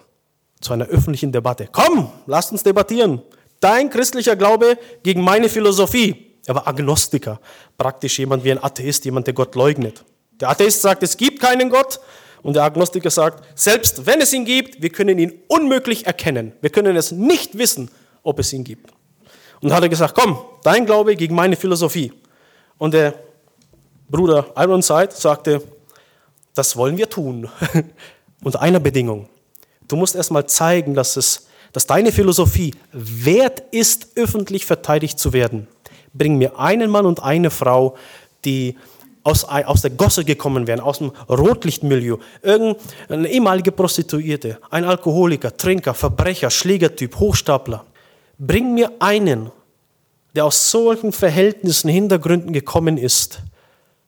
[0.61, 1.67] zu einer öffentlichen Debatte.
[1.71, 3.21] Komm, lasst uns debattieren.
[3.59, 6.33] Dein christlicher Glaube gegen meine Philosophie.
[6.45, 7.39] Er war Agnostiker,
[7.77, 10.03] praktisch jemand wie ein Atheist, jemand, der Gott leugnet.
[10.39, 11.99] Der Atheist sagt, es gibt keinen Gott.
[12.45, 16.53] Und der Agnostiker sagt, selbst wenn es ihn gibt, wir können ihn unmöglich erkennen.
[16.61, 17.89] Wir können es nicht wissen,
[18.21, 18.91] ob es ihn gibt.
[19.61, 22.13] Und hat er gesagt, komm, dein Glaube gegen meine Philosophie.
[22.77, 23.15] Und der
[24.07, 25.63] Bruder Ironside sagte,
[26.53, 27.49] das wollen wir tun.
[28.43, 29.27] Unter einer Bedingung.
[29.87, 35.67] Du musst erstmal zeigen, dass, es, dass deine Philosophie wert ist, öffentlich verteidigt zu werden.
[36.13, 37.95] Bring mir einen Mann und eine Frau,
[38.45, 38.77] die
[39.25, 45.95] aus, aus der Gosse gekommen wären, aus dem Rotlichtmilieu, irgendeine ehemalige Prostituierte, ein Alkoholiker, Trinker,
[45.95, 47.83] Verbrecher, Schlägertyp, Hochstapler.
[48.37, 49.51] Bring mir einen,
[50.35, 53.41] der aus solchen Verhältnissen, Hintergründen gekommen ist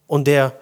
[0.05, 0.53] und der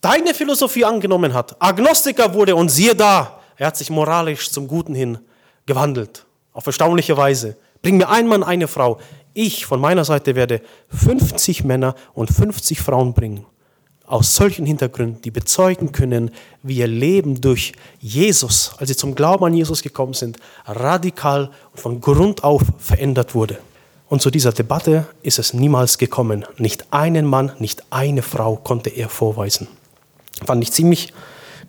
[0.00, 4.94] deine Philosophie angenommen hat, Agnostiker wurde und siehe da, er hat sich moralisch zum Guten
[4.94, 5.18] hin
[5.66, 7.58] gewandelt, auf erstaunliche Weise.
[7.82, 9.00] Bring mir einen Mann, eine Frau.
[9.34, 13.44] Ich von meiner Seite werde 50 Männer und 50 Frauen bringen
[14.08, 16.30] aus solchen Hintergründen, die bezeugen können,
[16.62, 21.80] wie ihr Leben durch Jesus, als sie zum Glauben an Jesus gekommen sind, radikal und
[21.80, 23.58] von Grund auf verändert wurde.
[24.08, 26.46] Und zu dieser Debatte ist es niemals gekommen.
[26.56, 29.68] Nicht einen Mann, nicht eine Frau konnte er vorweisen.
[30.44, 31.12] Fand ich ziemlich,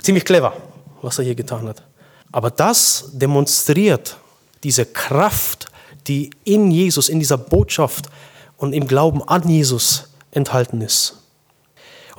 [0.02, 0.54] ziemlich clever,
[1.02, 1.84] was er hier getan hat.
[2.32, 4.15] Aber das demonstriert
[4.63, 5.65] diese Kraft,
[6.08, 8.10] die in Jesus, in dieser Botschaft
[8.58, 11.18] und im Glauben an Jesus enthalten ist.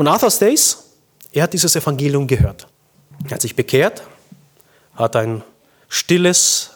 [0.00, 0.78] Und Arthur Stace,
[1.30, 2.66] er hat dieses Evangelium gehört.
[3.24, 4.02] Er hat sich bekehrt,
[4.94, 5.42] hat ein
[5.90, 6.70] stilles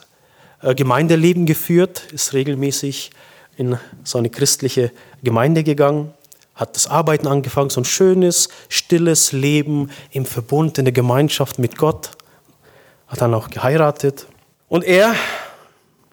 [0.61, 3.13] äh, Gemeindeleben geführt, ist regelmäßig
[3.57, 6.13] in so eine christliche Gemeinde gegangen,
[6.55, 11.79] hat das Arbeiten angefangen, so ein schönes, stilles Leben im Verbund, in der Gemeinschaft mit
[11.79, 12.11] Gott,
[13.07, 14.27] hat dann auch geheiratet.
[14.69, 15.15] Und er,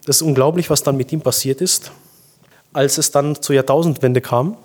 [0.06, 1.91] das ist unglaublich, was dann mit ihm passiert ist,
[2.71, 4.56] als es dann zur Jahrtausendwende kam,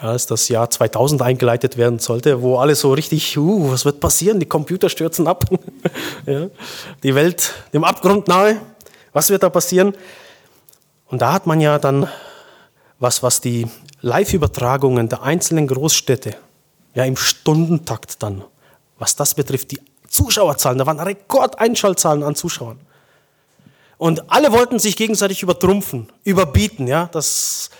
[0.00, 4.00] ja, als das Jahr 2000 eingeleitet werden sollte, wo alles so richtig, uh, was wird
[4.00, 4.40] passieren?
[4.40, 5.44] Die Computer stürzen ab,
[6.26, 6.46] ja,
[7.02, 8.60] die Welt dem Abgrund nahe.
[9.12, 9.94] Was wird da passieren?
[11.06, 12.08] Und da hat man ja dann
[13.00, 13.66] was, was die
[14.02, 16.36] Live-Übertragungen der einzelnen Großstädte,
[16.94, 18.44] ja im Stundentakt dann,
[18.98, 22.78] was das betrifft, die Zuschauerzahlen, da waren Rekordeinschaltzahlen an Zuschauern.
[23.96, 27.70] Und alle wollten sich gegenseitig übertrumpfen, überbieten, ja, das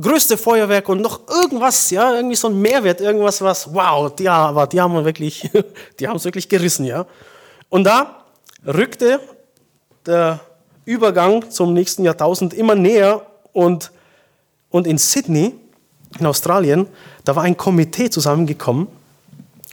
[0.00, 4.66] größte Feuerwerk und noch irgendwas, ja, irgendwie so ein Mehrwert, irgendwas, was, wow, die, aber
[4.66, 5.50] die haben wirklich,
[6.00, 7.06] die haben es wirklich gerissen, ja.
[7.68, 8.24] Und da
[8.66, 9.20] rückte
[10.06, 10.40] der
[10.84, 13.92] Übergang zum nächsten Jahrtausend immer näher und,
[14.70, 15.54] und in Sydney,
[16.18, 16.86] in Australien,
[17.24, 18.88] da war ein Komitee zusammengekommen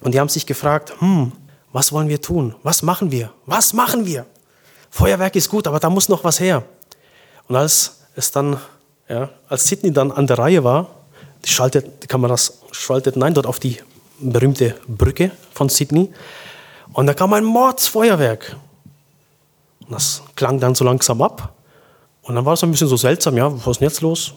[0.02, 1.32] und die haben sich gefragt, hm,
[1.78, 2.56] Was wollen wir tun?
[2.64, 3.32] Was machen wir?
[3.46, 4.26] Was machen wir?
[4.90, 6.64] Feuerwerk ist gut, aber da muss noch was her.
[7.48, 8.58] Und als es dann,
[9.10, 10.88] ja, als Sydney dann an der Reihe war,
[11.46, 13.78] die, schaltet, die Kameras schalteten ein dort auf die
[14.20, 16.12] berühmte Brücke von Sydney.
[16.94, 18.56] Und da kam ein Mordsfeuerwerk.
[19.82, 21.54] Und das klang dann so langsam ab.
[22.24, 24.34] Und dann war es ein bisschen so seltsam, ja, was ist denn jetzt los?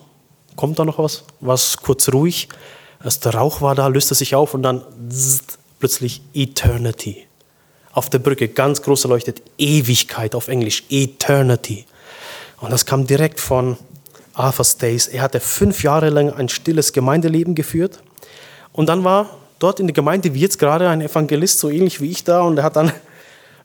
[0.55, 1.25] Kommt da noch was?
[1.41, 2.49] War es kurz ruhig?
[3.01, 7.27] Als der Rauch war da, löste sich auf und dann zzzt, plötzlich Eternity.
[7.93, 11.87] Auf der Brücke ganz groß erleuchtet Ewigkeit auf Englisch, Eternity.
[12.61, 13.77] Und das kam direkt von
[14.35, 15.09] Arthur Stace.
[15.09, 18.03] Er hatte fünf Jahre lang ein stilles Gemeindeleben geführt.
[18.73, 22.11] Und dann war dort in der Gemeinde, wie jetzt gerade, ein Evangelist, so ähnlich wie
[22.11, 22.93] ich da, und er hat dann,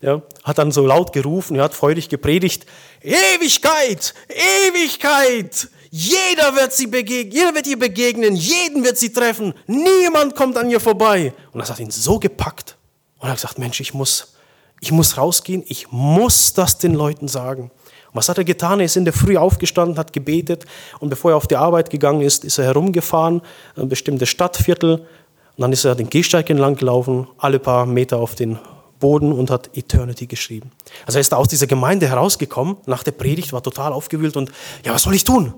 [0.02, 2.66] ja, hat dann so laut gerufen, er hat freudig gepredigt,
[3.02, 10.36] Ewigkeit, Ewigkeit, jeder wird, sie begegnen, jeder wird ihr begegnen, jeden wird sie treffen, niemand
[10.36, 11.34] kommt an ihr vorbei.
[11.54, 12.76] Und das hat ihn so gepackt.
[13.20, 14.36] Und er hat gesagt, Mensch, ich muss,
[14.82, 17.72] ich muss rausgehen, ich muss das den Leuten sagen.
[18.16, 18.80] Was hat er getan?
[18.80, 20.66] Er ist in der Früh aufgestanden, hat gebetet
[21.00, 23.42] und bevor er auf die Arbeit gegangen ist, ist er herumgefahren,
[23.76, 28.36] ein bestimmtes Stadtviertel und dann ist er den Gehsteig entlang gelaufen, alle paar Meter auf
[28.36, 28.58] den
[29.00, 30.72] Boden und hat Eternity geschrieben.
[31.06, 34.50] Also er ist aus dieser Gemeinde herausgekommen, nach der Predigt, war total aufgewühlt und
[34.86, 35.54] ja, was soll ich tun?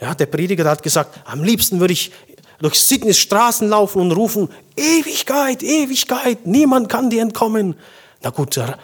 [0.00, 2.12] Ja, der Prediger hat gesagt, am liebsten würde ich
[2.60, 7.74] durch Sydneys Straßen laufen und rufen, Ewigkeit, Ewigkeit, niemand kann dir entkommen.
[8.22, 8.74] Na gut, äh,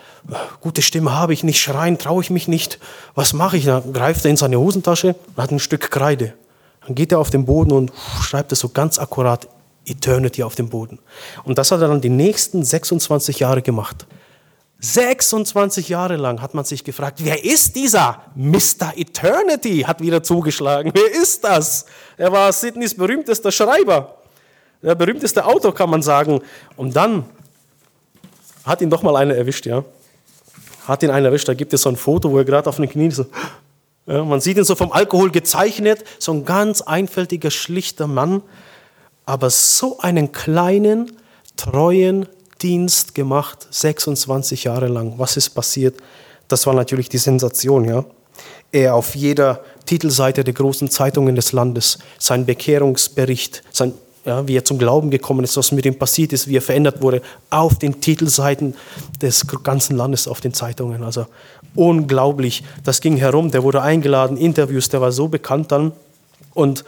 [0.61, 2.79] gute Stimme habe ich nicht, schreien traue ich mich nicht.
[3.15, 3.65] Was mache ich?
[3.65, 6.35] Dann greift er in seine Hosentasche hat ein Stück Kreide.
[6.87, 9.49] Dann geht er auf den Boden und schreibt es so ganz akkurat
[9.85, 10.99] Eternity auf dem Boden.
[11.45, 14.07] Und das hat er dann die nächsten 26 Jahre gemacht.
[14.79, 18.93] 26 Jahre lang hat man sich gefragt, wer ist dieser Mr.
[18.97, 19.81] Eternity?
[19.81, 20.93] Hat wieder zugeschlagen.
[20.95, 21.87] Wer ist das?
[22.17, 24.17] Er war Sydneys berühmtester Schreiber,
[24.83, 26.43] der berühmteste Autor, kann man sagen.
[26.77, 27.25] Und dann
[28.65, 29.83] hat ihn doch mal einer erwischt, ja.
[30.87, 31.49] Hat ihn einer erwischt.
[31.49, 33.27] Da gibt es so ein Foto, wo er gerade auf den Knien so.
[34.07, 38.43] Ja, man sieht ihn so vom Alkohol gezeichnet, so ein ganz einfältiger, schlichter Mann,
[39.25, 41.13] aber so einen kleinen,
[41.57, 42.27] treuen,
[42.63, 45.15] Dienst gemacht, 26 Jahre lang.
[45.19, 45.97] Was ist passiert?
[46.49, 48.05] Das war natürlich die Sensation, ja.
[48.73, 53.95] Er auf jeder Titelseite der großen Zeitungen des Landes, sein Bekehrungsbericht, sein,
[54.27, 57.01] ja, wie er zum Glauben gekommen ist, was mit ihm passiert ist, wie er verändert
[57.01, 58.75] wurde, auf den Titelseiten
[59.23, 61.05] des ganzen Landes, auf den Zeitungen.
[61.05, 61.27] Also
[61.77, 62.65] unglaublich.
[62.83, 65.93] Das ging herum, der wurde eingeladen, Interviews, der war so bekannt dann.
[66.55, 66.85] Und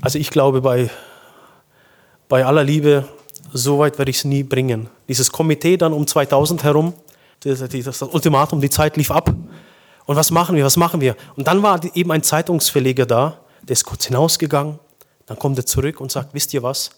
[0.00, 0.90] also ich glaube, bei,
[2.28, 3.04] bei aller Liebe,
[3.52, 4.88] so weit werde ich es nie bringen.
[5.08, 6.94] Dieses Komitee dann um 2000 herum,
[7.40, 9.30] das, das Ultimatum, die Zeit lief ab.
[10.06, 11.16] Und was machen wir, was machen wir?
[11.36, 14.78] Und dann war eben ein Zeitungsverleger da, der ist kurz hinausgegangen,
[15.26, 16.90] dann kommt er zurück und sagt, wisst ihr was?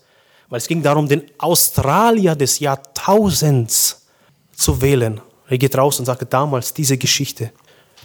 [0.49, 4.07] Weil es ging darum, den Australier des Jahrtausends
[4.55, 5.21] zu wählen.
[5.49, 7.53] Er geht raus und sagt, damals diese Geschichte,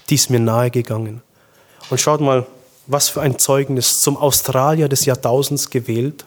[0.10, 1.22] die ist mir nahegegangen.
[1.90, 2.46] Und schaut mal,
[2.88, 6.26] was für ein Zeugnis zum Australier des Jahrtausends gewählt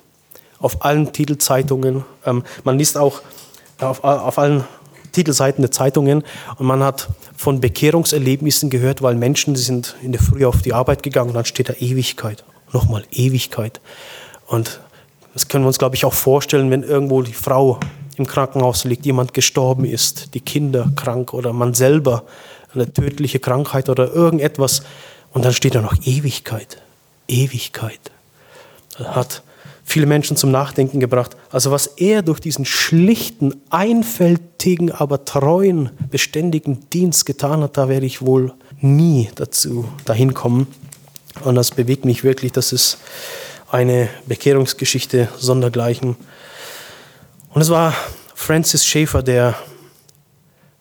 [0.59, 2.05] auf allen Titelzeitungen.
[2.25, 3.21] Ähm, man liest auch
[3.81, 4.65] auf, auf allen
[5.13, 6.25] Titelseiten der Zeitungen
[6.59, 10.73] und man hat von Bekehrungserlebnissen gehört, weil Menschen die sind in der Früh auf die
[10.73, 12.45] Arbeit gegangen und dann steht da Ewigkeit.
[12.75, 13.81] Nochmal Ewigkeit.
[14.47, 14.81] Und
[15.33, 17.81] das können wir uns, glaube ich, auch vorstellen, wenn irgendwo die Frau
[18.17, 22.25] im Krankenhaus liegt, jemand gestorben ist, die Kinder krank oder man selber
[22.75, 24.83] eine tödliche Krankheit oder irgendetwas
[25.33, 26.83] und dann steht da noch Ewigkeit.
[27.29, 28.01] Ewigkeit.
[28.99, 29.43] Hat
[29.85, 31.37] viele Menschen zum Nachdenken gebracht.
[31.51, 38.07] Also was er durch diesen schlichten, einfältigen, aber treuen, beständigen Dienst getan hat, da werde
[38.07, 40.67] ich wohl nie dazu dahin kommen.
[41.43, 42.53] Und das bewegt mich wirklich.
[42.53, 42.99] Das ist
[43.71, 46.17] eine Bekehrungsgeschichte sondergleichen.
[47.53, 47.95] Und es war
[48.35, 49.55] Francis Schaeffer, der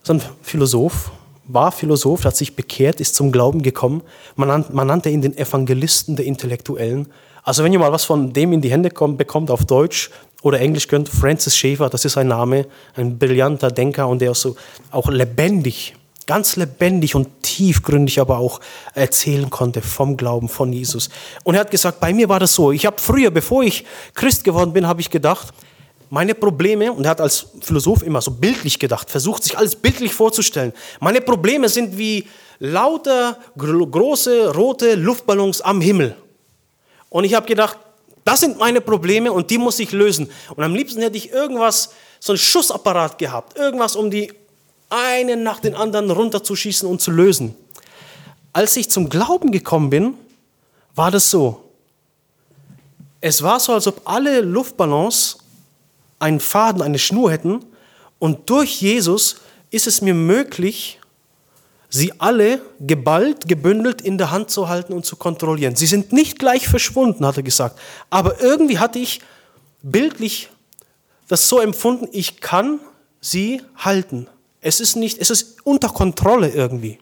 [0.02, 1.10] so ein Philosoph,
[1.46, 4.02] war Philosoph, hat sich bekehrt, ist zum Glauben gekommen.
[4.36, 7.08] Man, man nannte ihn den Evangelisten der Intellektuellen.
[7.42, 10.10] Also wenn ihr mal was von dem in die Hände kommt, bekommt auf Deutsch
[10.42, 12.66] oder Englisch könnt, Francis Schaeffer, das ist ein Name,
[12.96, 14.56] ein brillanter Denker und der so
[14.90, 15.94] auch lebendig,
[16.26, 18.60] ganz lebendig und tiefgründig aber auch
[18.94, 21.10] erzählen konnte vom Glauben von Jesus.
[21.44, 24.44] Und er hat gesagt, bei mir war das so, ich habe früher, bevor ich Christ
[24.44, 25.52] geworden bin, habe ich gedacht,
[26.10, 30.14] meine Probleme, und er hat als Philosoph immer so bildlich gedacht, versucht sich alles bildlich
[30.14, 32.26] vorzustellen, meine Probleme sind wie
[32.58, 36.16] lauter große rote Luftballons am Himmel.
[37.08, 37.78] Und ich habe gedacht,
[38.24, 40.30] das sind meine Probleme und die muss ich lösen.
[40.54, 44.32] Und am liebsten hätte ich irgendwas, so ein Schussapparat gehabt, irgendwas, um die
[44.94, 47.54] einen nach den anderen runterzuschießen und zu lösen.
[48.52, 50.14] Als ich zum Glauben gekommen bin,
[50.94, 51.60] war das so.
[53.20, 55.38] Es war so, als ob alle Luftballons
[56.18, 57.64] einen Faden, eine Schnur hätten
[58.18, 59.36] Und durch Jesus
[59.70, 61.00] ist es mir möglich,
[61.90, 65.76] sie alle geballt, gebündelt in der Hand zu halten und zu kontrollieren.
[65.76, 67.78] Sie sind nicht gleich verschwunden, hat er gesagt.
[68.10, 69.20] Aber irgendwie hatte ich
[69.82, 70.48] bildlich
[71.28, 72.80] das so empfunden, ich kann
[73.20, 74.28] sie halten.
[74.66, 76.98] Es ist nicht, es ist unter Kontrolle irgendwie.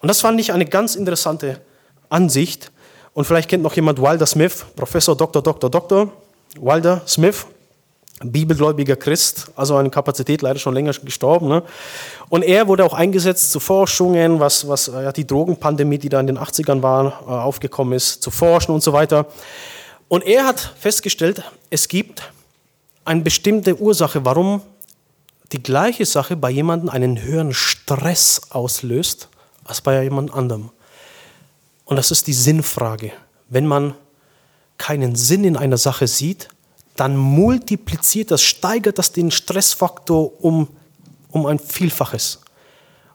[0.00, 1.60] Und das fand ich eine ganz interessante
[2.08, 2.70] Ansicht.
[3.12, 5.42] Und vielleicht kennt noch jemand Wilder Smith, Professor Dr.
[5.42, 5.68] Dr.
[5.68, 6.12] Dr.
[6.60, 7.44] Wilder Smith,
[8.22, 11.48] bibelgläubiger Christ, also eine Kapazität, leider schon länger gestorben.
[11.48, 11.64] Ne?
[12.28, 16.28] Und er wurde auch eingesetzt zu Forschungen, was, was ja, die Drogenpandemie, die da in
[16.28, 19.26] den 80ern war, äh, aufgekommen ist, zu forschen und so weiter.
[20.06, 22.30] Und er hat festgestellt, es gibt
[23.04, 24.62] eine bestimmte Ursache, warum
[25.52, 29.28] die gleiche Sache bei jemandem einen höheren Stress auslöst
[29.64, 30.70] als bei jemand anderem.
[31.84, 33.12] Und das ist die Sinnfrage.
[33.48, 33.94] Wenn man
[34.78, 36.48] keinen Sinn in einer Sache sieht,
[36.96, 40.68] dann multipliziert das, steigert das den Stressfaktor um,
[41.30, 42.40] um ein Vielfaches.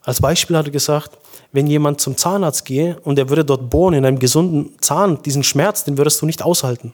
[0.03, 1.17] Als Beispiel hat er gesagt,
[1.51, 5.43] wenn jemand zum Zahnarzt gehe und er würde dort bohren in einem gesunden Zahn, diesen
[5.43, 6.93] Schmerz, den würdest du nicht aushalten.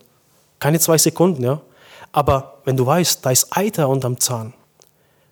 [0.59, 1.61] Keine zwei Sekunden, ja.
[2.11, 4.53] Aber wenn du weißt, da ist Eiter unterm Zahn,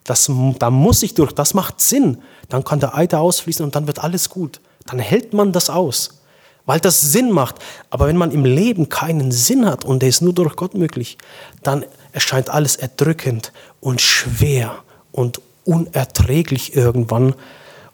[0.04, 0.30] das,
[0.60, 2.18] da muss ich durch, das macht Sinn.
[2.50, 4.60] Dann kann der Eiter ausfließen und dann wird alles gut.
[4.86, 6.22] Dann hält man das aus,
[6.66, 7.56] weil das Sinn macht.
[7.90, 11.18] Aber wenn man im Leben keinen Sinn hat und der ist nur durch Gott möglich,
[11.62, 14.76] dann erscheint alles erdrückend und schwer
[15.12, 17.36] und unerträglich irgendwann.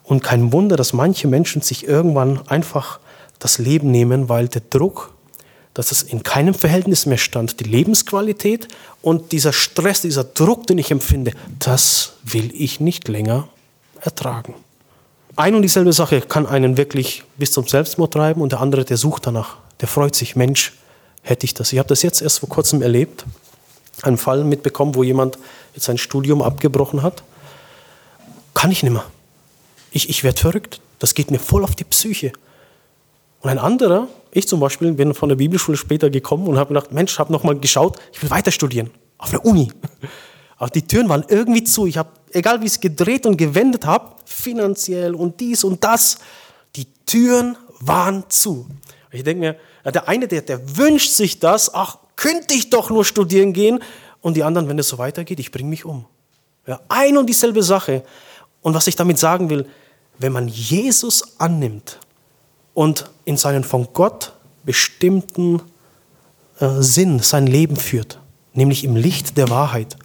[0.04, 3.00] Und kein Wunder, dass manche Menschen sich irgendwann einfach
[3.38, 5.14] das Leben nehmen, weil der Druck
[5.74, 7.60] dass es in keinem Verhältnis mehr stand.
[7.60, 8.68] Die Lebensqualität
[9.02, 13.48] und dieser Stress, dieser Druck, den ich empfinde, das will ich nicht länger
[14.02, 14.56] ertragen.
[15.36, 18.98] Ein und dieselbe Sache kann einen wirklich bis zum Selbstmord treiben und der andere, der
[18.98, 20.74] sucht danach, der freut sich, Mensch,
[21.22, 21.72] hätte ich das.
[21.72, 23.26] Ich habe das jetzt erst vor kurzem erlebt,
[24.02, 25.38] einen Fall mitbekommen, wo jemand
[25.76, 27.24] jetzt sein Studium abgebrochen hat.
[28.54, 29.06] Kann ich nicht mehr.
[29.92, 30.82] Ich, ich werde verrückt.
[31.00, 32.34] Das geht mir voll auf die Psyche.
[33.42, 36.92] Und ein anderer, ich zum Beispiel, bin von der Bibelschule später gekommen und habe gedacht,
[36.92, 39.72] Mensch, habe nochmal geschaut, ich will weiter studieren, auf der Uni.
[40.58, 41.88] Aber die Türen waren irgendwie zu.
[41.88, 46.18] Ich habe, egal wie ich es gedreht und gewendet habe, finanziell und dies und das,
[46.76, 48.68] die Türen waren zu.
[49.12, 53.06] Ich denke mir, der eine, der, der wünscht sich das, ach, könnte ich doch nur
[53.06, 53.80] studieren gehen.
[54.22, 56.06] Und die anderen, wenn es so weitergeht, ich bringe mich um.
[56.68, 58.04] Ja, ein und dieselbe Sache.
[58.62, 59.66] Und was ich damit sagen will,
[60.18, 62.00] wenn man Jesus annimmt,
[62.80, 64.32] und in seinen von Gott
[64.64, 65.62] bestimmten
[66.62, 68.22] äh, Sinn sein Leben führt,
[68.54, 69.98] nämlich im Licht der Wahrheit,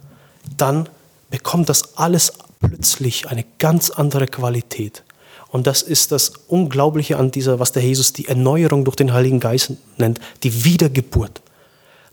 [0.57, 0.89] dann
[1.29, 5.05] bekommt das alles plötzlich eine ganz andere Qualität.
[5.47, 9.39] Und das ist das Unglaubliche an dieser, was der Jesus die Erneuerung durch den Heiligen
[9.39, 11.41] Geist nennt, die Wiedergeburt.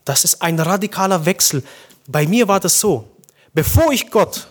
[0.04, 1.64] Das ist ein radikaler Wechsel.
[2.06, 3.08] Bei mir war das so,
[3.52, 4.46] bevor ich Gott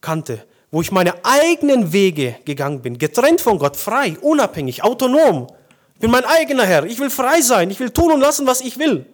[0.00, 5.46] kannte, wo ich meine eigenen Wege gegangen bin, getrennt von Gott, frei, unabhängig, autonom.
[5.94, 6.84] Ich bin mein eigener Herr.
[6.84, 7.70] Ich will frei sein.
[7.70, 9.06] Ich will tun und lassen, was ich will.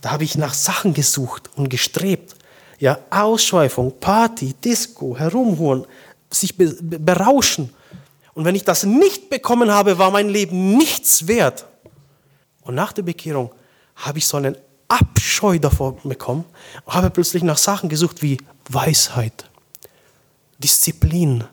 [0.00, 2.34] Da habe ich nach Sachen gesucht und gestrebt.
[2.78, 5.86] Ja, Ausschweifung, Party, Disco, herumhuren,
[6.30, 7.72] sich berauschen.
[8.32, 11.66] Und wenn ich das nicht bekommen habe, war mein Leben nichts wert.
[12.62, 13.50] Und nach der Bekehrung
[13.96, 14.56] habe ich so einen
[14.88, 16.44] Abscheu davor bekommen
[16.84, 18.38] und habe plötzlich nach Sachen gesucht wie
[18.68, 19.49] Weisheit,
[20.62, 21.44] Disziplin,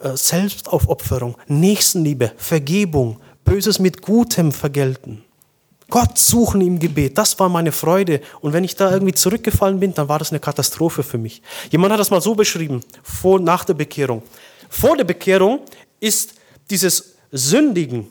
[0.00, 5.24] äh, Selbstaufopferung, Nächstenliebe, Vergebung, Böses mit Gutem vergelten.
[5.90, 8.20] Gott suchen im Gebet, das war meine Freude.
[8.40, 11.40] Und wenn ich da irgendwie zurückgefallen bin, dann war das eine Katastrophe für mich.
[11.70, 14.22] Jemand hat das mal so beschrieben, vor, nach der Bekehrung.
[14.68, 15.60] Vor der Bekehrung
[15.98, 16.34] ist
[16.70, 18.10] dieses Sündigen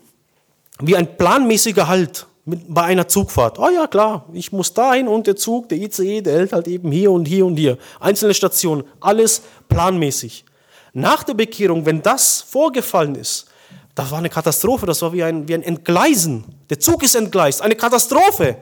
[0.80, 3.60] wie ein planmäßiger Halt mit, bei einer Zugfahrt.
[3.60, 6.91] Oh ja, klar, ich muss dahin und der Zug, der ICE, der hält halt eben
[6.91, 7.78] hier und hier und hier.
[8.00, 10.45] Einzelne Stationen, alles planmäßig.
[10.93, 13.48] Nach der Bekehrung, wenn das vorgefallen ist,
[13.93, 16.45] das war eine Katastrophe, das war wie ein, wie ein Entgleisen.
[16.70, 18.58] Der Zug ist entgleist, eine Katastrophe.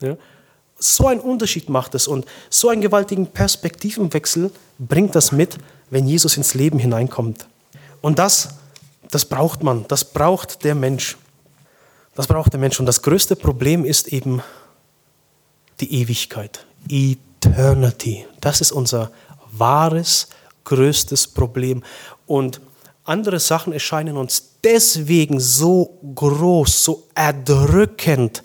[0.00, 0.16] Ja?
[0.78, 5.58] So ein Unterschied macht es und so einen gewaltigen Perspektivenwechsel bringt das mit,
[5.90, 7.48] wenn Jesus ins Leben hineinkommt.
[8.00, 8.50] Und das,
[9.10, 11.16] das braucht man, das braucht der Mensch.
[12.18, 12.80] Das braucht der Mensch.
[12.80, 14.42] Und das größte Problem ist eben
[15.78, 16.66] die Ewigkeit.
[16.88, 18.26] Eternity.
[18.40, 19.12] Das ist unser
[19.52, 20.26] wahres,
[20.64, 21.84] größtes Problem.
[22.26, 22.60] Und
[23.04, 28.42] andere Sachen erscheinen uns deswegen so groß, so erdrückend,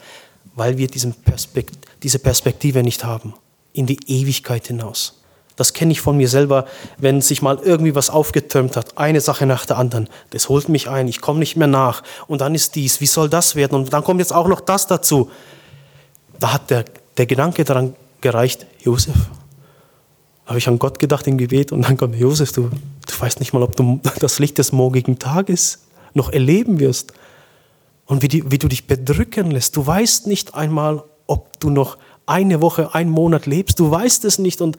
[0.54, 3.34] weil wir Perspekt diese Perspektive nicht haben.
[3.74, 5.23] In die Ewigkeit hinaus.
[5.56, 6.66] Das kenne ich von mir selber,
[6.98, 10.10] wenn sich mal irgendwie was aufgetürmt hat, eine Sache nach der anderen.
[10.32, 12.02] Das holt mich ein, ich komme nicht mehr nach.
[12.28, 13.76] Und dann ist dies, wie soll das werden?
[13.76, 15.30] Und dann kommt jetzt auch noch das dazu.
[16.40, 16.86] Da hat der,
[17.18, 19.16] der Gedanke daran gereicht, Josef,
[20.46, 23.54] habe ich an Gott gedacht im Gebet und dann kommt Josef, du, du weißt nicht
[23.54, 25.84] mal, ob du das Licht des morgigen Tages
[26.14, 27.14] noch erleben wirst.
[28.06, 29.78] Und wie, die, wie du dich bedrücken lässt.
[29.78, 33.80] Du weißt nicht einmal, ob du noch eine Woche, einen Monat lebst.
[33.80, 34.62] Du weißt es nicht.
[34.62, 34.78] Und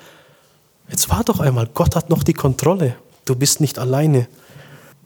[0.89, 2.97] jetzt war doch einmal, Gott hat noch die Kontrolle.
[3.25, 4.29] Du bist nicht alleine.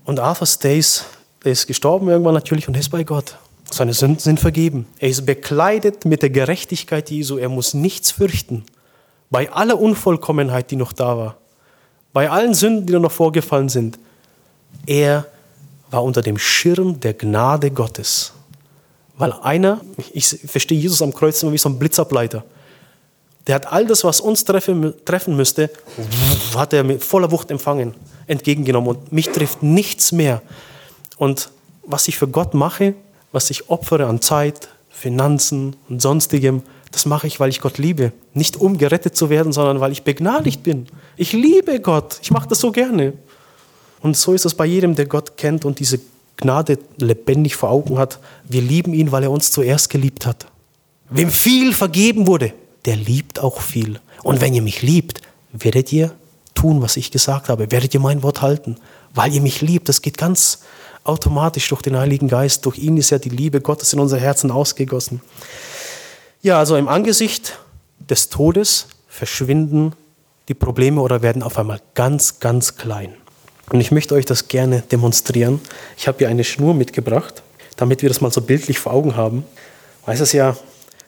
[0.04, 1.04] Und Arthur Stace,
[1.44, 3.36] der ist gestorben irgendwann natürlich und ist bei Gott.
[3.70, 4.86] Seine Sünden sind vergeben.
[4.98, 7.36] Er ist bekleidet mit der Gerechtigkeit Jesu.
[7.36, 8.64] Er muss nichts fürchten.
[9.30, 11.36] Bei aller Unvollkommenheit, die noch da war.
[12.12, 13.98] Bei allen Sünden, die noch vorgefallen sind.
[14.86, 15.26] Er
[15.90, 18.32] war unter dem Schirm der Gnade Gottes.
[19.18, 19.80] Weil einer,
[20.12, 22.44] ich verstehe Jesus am Kreuz immer wie so ein Blitzableiter.
[23.48, 25.70] Der hat all das, was uns treffen, treffen müsste,
[26.54, 27.94] hat er mit voller Wucht empfangen,
[28.26, 28.90] entgegengenommen.
[28.90, 30.42] Und mich trifft nichts mehr.
[31.16, 31.50] Und
[31.82, 32.94] was ich für Gott mache,
[33.32, 38.12] was ich opfere an Zeit, Finanzen und sonstigem, das mache ich, weil ich Gott liebe.
[38.34, 40.86] Nicht um gerettet zu werden, sondern weil ich begnadigt bin.
[41.16, 42.18] Ich liebe Gott.
[42.22, 43.14] Ich mache das so gerne.
[44.00, 46.00] Und so ist es bei jedem, der Gott kennt und diese
[46.36, 48.20] Gnade lebendig vor Augen hat.
[48.44, 50.46] Wir lieben ihn, weil er uns zuerst geliebt hat.
[51.10, 52.52] Wem viel vergeben wurde,
[52.88, 54.00] der liebt auch viel.
[54.22, 55.20] Und wenn ihr mich liebt,
[55.52, 56.10] werdet ihr
[56.54, 57.70] tun, was ich gesagt habe.
[57.70, 58.76] Werdet ihr mein Wort halten,
[59.12, 59.90] weil ihr mich liebt.
[59.90, 60.60] Das geht ganz
[61.04, 62.64] automatisch durch den Heiligen Geist.
[62.64, 65.20] Durch ihn ist ja die Liebe Gottes in unser Herzen ausgegossen.
[66.40, 67.58] Ja, also im Angesicht
[67.98, 69.92] des Todes verschwinden
[70.48, 73.12] die Probleme oder werden auf einmal ganz, ganz klein.
[73.68, 75.60] Und ich möchte euch das gerne demonstrieren.
[75.98, 77.42] Ich habe hier eine Schnur mitgebracht,
[77.76, 79.44] damit wir das mal so bildlich vor Augen haben.
[80.06, 80.56] Weil es ja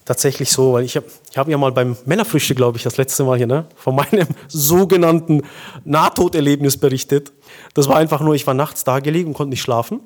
[0.04, 3.24] tatsächlich so, weil ich habe ich hab ja mal beim Männerfrühstück, glaube ich, das letzte
[3.24, 5.42] Mal hier, ne, von meinem sogenannten
[5.84, 7.32] Nahtoderlebnis berichtet.
[7.74, 10.00] Das war einfach nur, ich war nachts da gelegen und konnte nicht schlafen.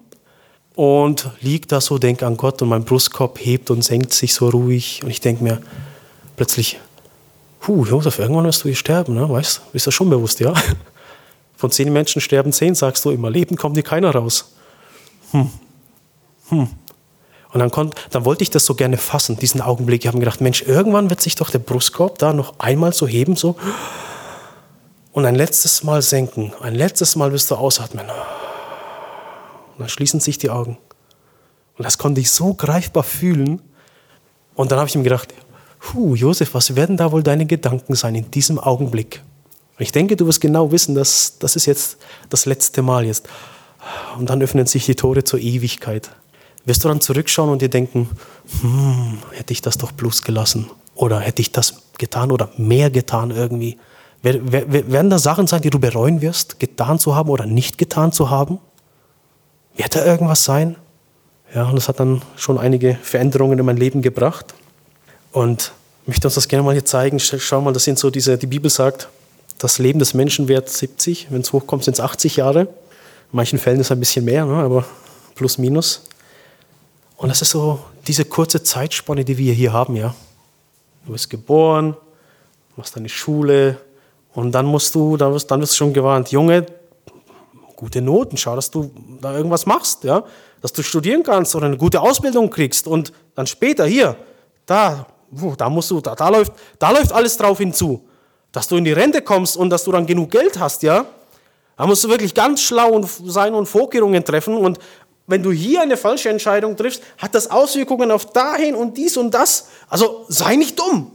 [0.76, 4.48] Und lieg da so, denke an Gott und mein Brustkorb hebt und senkt sich so
[4.48, 5.02] ruhig.
[5.04, 5.60] Und ich denke mir
[6.34, 6.80] plötzlich,
[7.60, 9.28] puh, Josef, irgendwann wirst du hier sterben, ne?
[9.28, 9.62] weißt du?
[9.72, 10.52] Bist du schon bewusst, ja?
[11.56, 13.30] Von zehn Menschen sterben zehn, sagst du immer.
[13.30, 14.52] Leben kommt hier keiner raus.
[15.30, 15.48] Hm.
[16.48, 16.68] Hm.
[17.54, 20.02] Und dann, konnt, dann wollte ich das so gerne fassen, diesen Augenblick.
[20.02, 23.06] Ich habe mir gedacht, Mensch, irgendwann wird sich doch der Brustkorb da noch einmal so
[23.06, 23.54] heben, so.
[25.12, 26.52] Und ein letztes Mal senken.
[26.60, 28.06] Ein letztes Mal wirst du ausatmen.
[28.06, 30.78] Und dann schließen sich die Augen.
[31.78, 33.62] Und das konnte ich so greifbar fühlen.
[34.56, 35.32] Und dann habe ich mir gedacht,
[35.78, 39.22] Puh, Josef, was werden da wohl deine Gedanken sein in diesem Augenblick?
[39.78, 41.98] Ich denke, du wirst genau wissen, dass das ist jetzt
[42.30, 43.28] das letzte Mal jetzt.
[44.18, 46.10] Und dann öffnen sich die Tore zur Ewigkeit.
[46.64, 48.08] Wirst du dann zurückschauen und dir denken,
[48.60, 50.70] hm, hätte ich das doch bloß gelassen?
[50.94, 53.78] Oder hätte ich das getan oder mehr getan irgendwie?
[54.22, 58.30] Werden da Sachen sein, die du bereuen wirst, getan zu haben oder nicht getan zu
[58.30, 58.58] haben?
[59.76, 60.76] Wird da irgendwas sein?
[61.54, 64.54] Ja, und das hat dann schon einige Veränderungen in mein Leben gebracht.
[65.32, 67.20] Und ich möchte uns das gerne mal hier zeigen.
[67.20, 69.08] Schau mal, das sind so diese, die Bibel sagt,
[69.58, 72.60] das Leben des Menschen währt 70, wenn es hochkommt, sind es 80 Jahre.
[72.60, 72.68] In
[73.32, 74.84] manchen Fällen ist es ein bisschen mehr, ne, aber
[75.34, 76.02] plus minus.
[77.16, 80.14] Und das ist so diese kurze Zeitspanne, die wir hier haben, ja.
[81.06, 81.96] Du bist geboren,
[82.76, 83.78] machst deine Schule
[84.32, 86.66] und dann musst du, dann wirst, dann wirst du schon gewarnt, Junge,
[87.76, 88.90] gute Noten, schau, dass du
[89.20, 90.24] da irgendwas machst, ja,
[90.60, 94.16] dass du studieren kannst oder eine gute Ausbildung kriegst und dann später hier,
[94.64, 95.06] da,
[95.58, 98.02] da musst du, da, da läuft, da läuft alles drauf hinzu
[98.54, 101.04] dass du in die Rente kommst und dass du dann genug Geld hast, ja,
[101.76, 104.56] da musst du wirklich ganz schlau sein und Vorkehrungen treffen.
[104.56, 104.78] Und
[105.26, 109.32] wenn du hier eine falsche Entscheidung triffst, hat das Auswirkungen auf dahin und dies und
[109.32, 109.68] das.
[109.88, 111.12] Also sei nicht dumm.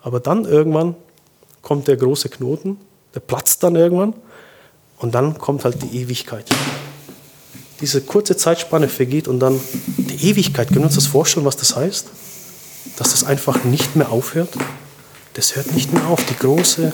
[0.00, 0.96] Aber dann irgendwann
[1.62, 2.78] kommt der große Knoten,
[3.14, 4.14] der platzt dann irgendwann
[4.98, 6.46] und dann kommt halt die Ewigkeit.
[7.80, 9.60] Diese kurze Zeitspanne vergeht und dann
[9.96, 10.68] die Ewigkeit.
[10.68, 12.08] Können wir uns das vorstellen, was das heißt?
[12.96, 14.50] Dass das einfach nicht mehr aufhört?
[15.36, 16.24] das hört nicht mehr auf.
[16.24, 16.92] Die große,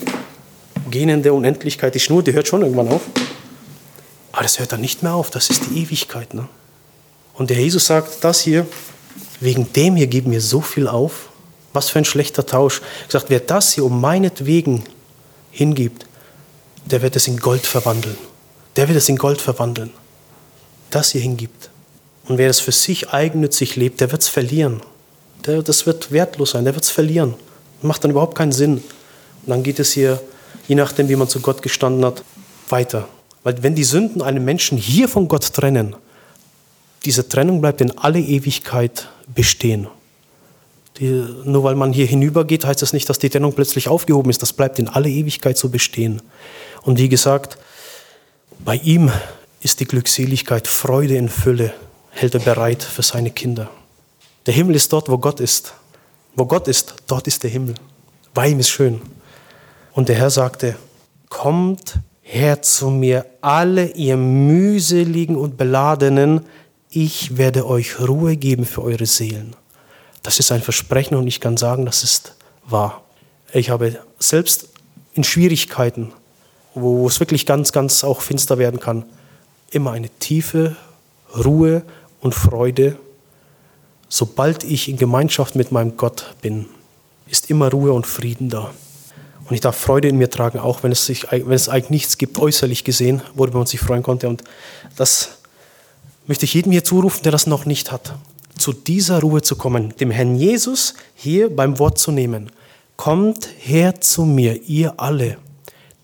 [0.91, 3.03] gähnende Unendlichkeit, die Schnur, die hört schon irgendwann auf.
[4.33, 5.31] Aber das hört dann nicht mehr auf.
[5.31, 6.35] Das ist die Ewigkeit.
[6.35, 6.49] Ne?
[7.35, 8.67] Und der Jesus sagt, das hier,
[9.41, 11.29] wegen dem hier geben wir so viel auf.
[11.75, 12.81] Was für ein schlechter Tausch.
[13.09, 14.85] Er sagt, wer das hier um meinetwegen
[15.51, 16.07] hingibt,
[16.85, 18.17] der wird es in Gold verwandeln.
[18.77, 19.91] Der wird es in Gold verwandeln.
[20.91, 21.71] Das hier hingibt.
[22.27, 24.83] Und wer es für sich eigennützig lebt, der wird es verlieren.
[25.47, 27.35] Der, das wird wertlos sein, der wird es verlieren.
[27.81, 28.75] Macht dann überhaupt keinen Sinn.
[28.75, 30.21] Und dann geht es hier,
[30.69, 32.23] je nachdem, wie man zu Gott gestanden hat,
[32.69, 33.09] weiter.
[33.45, 35.97] Weil wenn die Sünden einen Menschen hier von Gott trennen,
[37.05, 39.89] diese Trennung bleibt in alle Ewigkeit bestehen.
[40.99, 44.43] Die, nur weil man hier hinübergeht, heißt das nicht, dass die Trennung plötzlich aufgehoben ist.
[44.43, 46.23] Das bleibt in alle Ewigkeit so bestehen.
[46.83, 47.59] Und wie gesagt,
[48.65, 49.11] bei ihm
[49.61, 51.73] ist die Glückseligkeit, Freude in Fülle,
[52.11, 53.71] hält er bereit für seine Kinder.
[54.47, 55.75] Der Himmel ist dort, wo Gott ist.
[56.35, 57.75] Wo Gott ist, dort ist der Himmel.
[58.35, 59.01] Bei ihm ist schön.
[59.93, 60.77] Und der Herr sagte,
[61.29, 61.95] kommt
[62.33, 66.47] her zu mir, alle ihr mühseligen und beladenen,
[66.89, 69.55] ich werde euch Ruhe geben für eure Seelen.
[70.23, 73.03] Das ist ein Versprechen und ich kann sagen, das ist wahr.
[73.53, 74.69] Ich habe selbst
[75.13, 76.13] in Schwierigkeiten,
[76.75, 79.05] wo es wirklich ganz, ganz auch finster werden kann,
[79.71, 80.77] immer eine tiefe
[81.45, 81.83] Ruhe
[82.21, 82.97] und Freude.
[84.09, 86.67] Sobald ich in Gemeinschaft mit meinem Gott bin,
[87.27, 88.73] ist immer Ruhe und Frieden da.
[89.53, 92.17] Und ich darf Freude in mir tragen, auch wenn es, sich, wenn es eigentlich nichts
[92.17, 94.27] gibt, äußerlich gesehen, worüber man sich freuen konnte.
[94.27, 94.43] Und
[94.97, 95.41] das
[96.27, 98.15] möchte ich jedem hier zurufen, der das noch nicht hat,
[98.57, 102.51] zu dieser Ruhe zu kommen, dem Herrn Jesus hier beim Wort zu nehmen.
[102.97, 105.37] Kommt her zu mir, ihr alle,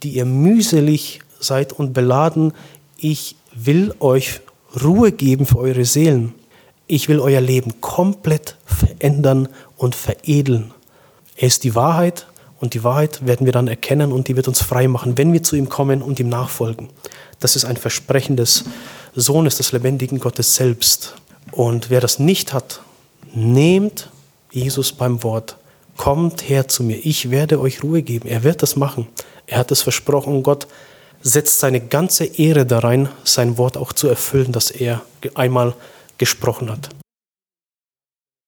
[0.03, 2.53] die ihr mühselig seid und beladen.
[2.99, 4.43] Ich will euch
[4.85, 6.35] Ruhe geben für eure Seelen.
[6.87, 10.75] Ich will euer Leben komplett verändern und veredeln.
[11.35, 12.27] Er ist die Wahrheit
[12.61, 15.43] und die Wahrheit werden wir dann erkennen und die wird uns frei machen, wenn wir
[15.43, 16.89] zu ihm kommen und ihm nachfolgen.
[17.41, 18.65] Das ist ein Versprechen des
[19.15, 21.15] Sohnes des lebendigen Gottes selbst.
[21.53, 22.81] Und wer das nicht hat,
[23.35, 24.11] nehmt
[24.51, 25.57] Jesus beim Wort.
[25.97, 28.29] Kommt her zu mir, ich werde euch Ruhe geben.
[28.29, 29.07] Er wird das machen.
[29.47, 30.67] Er hat es versprochen Gott
[31.21, 35.03] setzt seine ganze Ehre da rein, sein Wort auch zu erfüllen, das er
[35.35, 35.75] einmal
[36.17, 36.91] gesprochen hat.